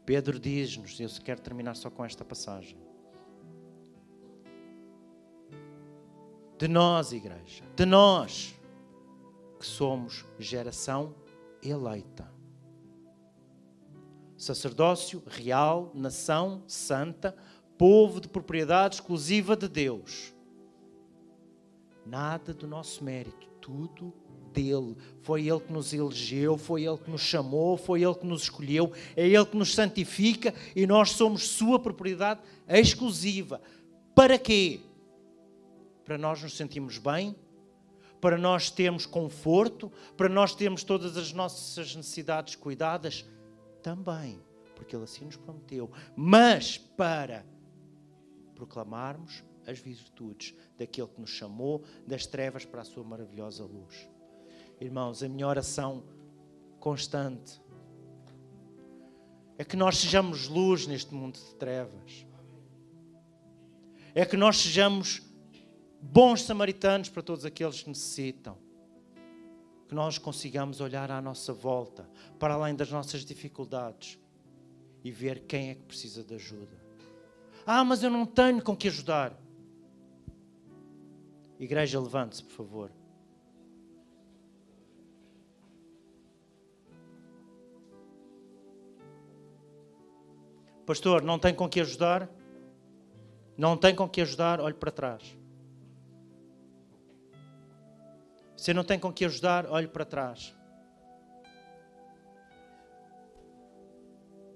Pedro 0.06 0.40
diz-nos, 0.40 1.00
eu 1.00 1.10
quero 1.24 1.42
terminar 1.42 1.76
só 1.76 1.90
com 1.90 2.04
esta 2.04 2.26
passagem. 2.26 2.78
De 6.58 6.68
nós, 6.68 7.12
igreja, 7.12 7.64
de 7.76 7.86
nós, 7.86 8.56
que 9.60 9.66
somos 9.66 10.26
geração 10.40 11.14
eleita. 11.62 12.32
Sacerdócio 14.36 15.22
real, 15.28 15.92
nação 15.94 16.64
santa, 16.68 17.36
povo 17.78 18.20
de 18.20 18.28
propriedade 18.28 18.96
exclusiva 18.96 19.56
de 19.56 19.68
Deus. 19.68 20.34
Nada 22.06 22.54
do 22.54 22.66
nosso 22.66 23.04
mérito, 23.04 23.48
tudo 23.60 24.14
dele. 24.54 24.96
Foi 25.22 25.48
ele 25.48 25.60
que 25.60 25.72
nos 25.72 25.94
elegeu, 25.94 26.58
foi 26.58 26.84
ele 26.84 26.98
que 26.98 27.10
nos 27.10 27.22
chamou, 27.22 27.78
foi 27.78 28.04
ele 28.04 28.16
que 28.16 28.26
nos 28.26 28.44
escolheu, 28.44 28.92
é 29.16 29.28
ele 29.28 29.46
que 29.46 29.58
nos 29.58 29.74
santifica 29.74 30.54
e 30.76 30.88
nós 30.88 31.12
somos 31.12 31.48
sua 31.48 31.80
propriedade 31.80 32.42
exclusiva. 32.68 33.62
Para 34.16 34.38
quê? 34.38 34.82
Para 36.04 36.18
nós 36.18 36.42
nos 36.42 36.56
sentirmos 36.56 36.98
bem, 36.98 37.36
para 38.20 38.38
nós 38.38 38.72
termos 38.72 39.06
conforto, 39.06 39.92
para 40.16 40.30
nós 40.30 40.56
termos 40.56 40.84
todas 40.84 41.18
as 41.18 41.32
nossas 41.34 41.96
necessidades 41.96 42.56
cuidadas? 42.56 43.26
Também, 43.84 44.40
porque 44.76 44.96
Ele 44.96 45.04
assim 45.04 45.26
nos 45.26 45.36
prometeu. 45.36 45.92
Mas 46.16 46.78
para 46.78 47.46
proclamarmos 48.56 49.44
as 49.68 49.80
virtudes 49.80 50.56
daquele 50.78 51.08
que 51.08 51.22
nos 51.22 51.30
chamou 51.30 51.84
das 52.08 52.26
trevas 52.26 52.66
para 52.66 52.82
a 52.82 52.86
sua 52.86 53.04
maravilhosa 53.04 53.66
luz. 53.66 54.10
Irmãos, 54.80 55.24
a 55.24 55.28
minha 55.28 55.48
oração 55.48 56.04
constante 56.80 57.60
é 59.58 59.64
que 59.64 59.76
nós 59.76 59.98
sejamos 59.98 60.48
luz 60.48 60.86
neste 60.86 61.14
mundo 61.14 61.40
de 61.40 61.56
trevas. 61.56 62.28
É 64.14 64.24
que 64.24 64.38
nós 64.38 64.58
sejamos 64.58 65.22
bons 66.00 66.44
samaritanos 66.44 67.10
para 67.10 67.24
todos 67.24 67.44
aqueles 67.44 67.82
que 67.82 67.90
necessitam. 67.90 68.58
Que 69.88 69.96
nós 69.96 70.20
consigamos 70.20 70.80
olhar 70.80 71.10
à 71.10 71.22
nossa 71.22 71.54
volta, 71.54 72.08
para 72.38 72.54
além 72.54 72.76
das 72.76 72.92
nossas 72.92 73.26
dificuldades, 73.26 74.20
e 75.04 75.10
ver 75.10 75.42
quem 75.48 75.70
é 75.70 75.76
que 75.76 75.84
precisa 75.84 76.24
de 76.24 76.36
ajuda. 76.36 76.78
Ah, 77.66 77.84
mas 77.84 78.04
eu 78.04 78.12
não 78.12 78.26
tenho 78.26 78.62
com 78.62 78.76
que 78.76 78.90
ajudar. 78.90 79.36
Igreja, 81.60 82.00
levante-se, 82.00 82.44
por 82.44 82.54
favor. 82.54 82.92
Pastor, 90.88 91.22
não 91.22 91.38
tem 91.38 91.54
com 91.54 91.68
que 91.68 91.82
ajudar? 91.82 92.30
Não 93.58 93.76
tem 93.76 93.94
com 93.94 94.08
que 94.08 94.22
ajudar? 94.22 94.62
Olhe 94.62 94.74
para 94.74 94.90
trás. 94.90 95.38
Você 98.56 98.74
não 98.74 98.86
tem 98.86 98.98
com 98.98 99.12
que 99.12 99.26
ajudar? 99.26 99.66
Olhe 99.70 99.90
para 99.90 100.06
trás. 100.06 100.56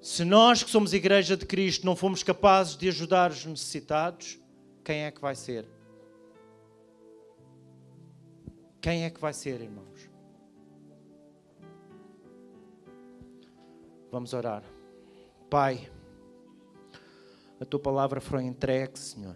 Se 0.02 0.24
nós 0.24 0.64
que 0.64 0.70
somos 0.70 0.94
igreja 0.94 1.36
de 1.36 1.46
Cristo 1.46 1.86
não 1.86 1.98
fomos 1.98 2.24
capazes 2.24 2.78
de 2.78 2.88
ajudar 2.88 3.32
os 3.32 3.46
necessitados, 3.46 4.40
quem 4.86 5.04
é 5.04 5.12
que 5.12 5.20
vai 5.20 5.36
ser? 5.36 5.68
Quem 8.80 9.04
é 9.04 9.10
que 9.10 9.20
vai 9.20 9.34
ser, 9.34 9.60
irmãos? 9.60 10.10
Vamos 14.10 14.34
orar. 14.34 14.64
Pai, 15.50 15.92
a 17.62 17.66
tua 17.66 17.80
palavra 17.80 18.20
foi 18.20 18.44
entregue, 18.44 18.98
Senhor. 18.98 19.36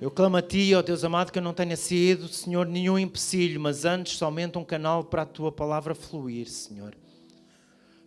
Eu 0.00 0.10
clamo 0.10 0.36
a 0.36 0.42
Ti, 0.42 0.74
ó 0.74 0.82
Deus 0.82 1.04
amado, 1.04 1.30
que 1.30 1.38
eu 1.38 1.42
não 1.42 1.54
tenha 1.54 1.76
sido, 1.76 2.26
Senhor, 2.26 2.66
nenhum 2.66 2.98
empecilho, 2.98 3.60
mas 3.60 3.84
antes 3.84 4.16
somente 4.16 4.58
um 4.58 4.64
canal 4.64 5.04
para 5.04 5.22
a 5.22 5.26
Tua 5.26 5.52
palavra 5.52 5.94
fluir, 5.94 6.48
Senhor. 6.48 6.96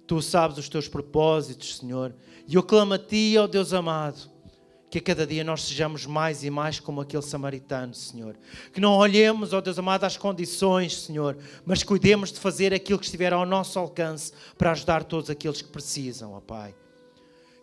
Tu 0.05 0.21
sabes 0.21 0.57
os 0.57 0.67
Teus 0.67 0.89
propósitos, 0.89 1.78
Senhor. 1.78 2.13
E 2.45 2.55
eu 2.55 2.63
clamo 2.63 2.95
a 2.95 2.99
Ti, 2.99 3.38
ó 3.38 3.47
Deus 3.47 3.71
amado, 3.71 4.30
que 4.89 4.97
a 4.97 5.01
cada 5.01 5.25
dia 5.25 5.45
nós 5.45 5.63
sejamos 5.63 6.05
mais 6.05 6.43
e 6.43 6.49
mais 6.49 6.82
como 6.82 6.99
aquele 6.99 7.23
samaritano, 7.23 7.93
Senhor. 7.93 8.36
Que 8.73 8.82
não 8.82 8.91
olhemos, 8.97 9.53
ó 9.53 9.61
Deus 9.61 9.80
amado, 9.80 10.03
às 10.03 10.17
condições, 10.17 10.99
Senhor, 10.99 11.38
mas 11.65 11.82
cuidemos 11.82 12.34
de 12.34 12.41
fazer 12.41 12.73
aquilo 12.73 12.99
que 12.99 13.05
estiver 13.05 13.32
ao 13.32 13.45
nosso 13.45 13.80
alcance 13.80 14.34
para 14.57 14.71
ajudar 14.71 15.05
todos 15.05 15.30
aqueles 15.30 15.61
que 15.61 15.69
precisam, 15.69 16.34
ó 16.34 16.41
Pai 16.41 16.75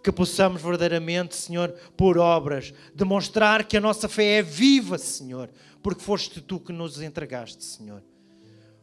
que 0.04 0.12
possamos 0.12 0.60
verdadeiramente, 0.60 1.34
Senhor, 1.34 1.70
por 1.96 2.18
obras, 2.18 2.74
demonstrar 2.94 3.64
que 3.64 3.74
a 3.74 3.80
nossa 3.80 4.06
fé 4.06 4.34
é 4.34 4.42
viva, 4.42 4.98
Senhor, 4.98 5.48
porque 5.82 6.02
foste 6.02 6.42
tu 6.42 6.60
que 6.60 6.74
nos 6.74 7.00
entregaste, 7.00 7.64
Senhor. 7.64 8.02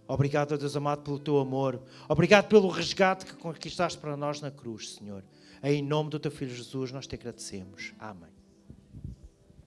Obrigado, 0.07 0.57
Deus 0.57 0.75
amado, 0.75 1.03
pelo 1.03 1.19
teu 1.19 1.37
amor. 1.37 1.79
Obrigado 2.09 2.47
pelo 2.47 2.67
resgate 2.69 3.23
que 3.23 3.33
conquistaste 3.33 3.99
para 3.99 4.17
nós 4.17 4.41
na 4.41 4.49
cruz, 4.49 4.95
Senhor. 4.95 5.23
Em 5.61 5.83
nome 5.83 6.09
do 6.09 6.19
teu 6.19 6.31
Filho 6.31 6.55
Jesus, 6.55 6.91
nós 6.91 7.05
te 7.05 7.13
agradecemos. 7.13 7.93
Amém. 7.99 8.30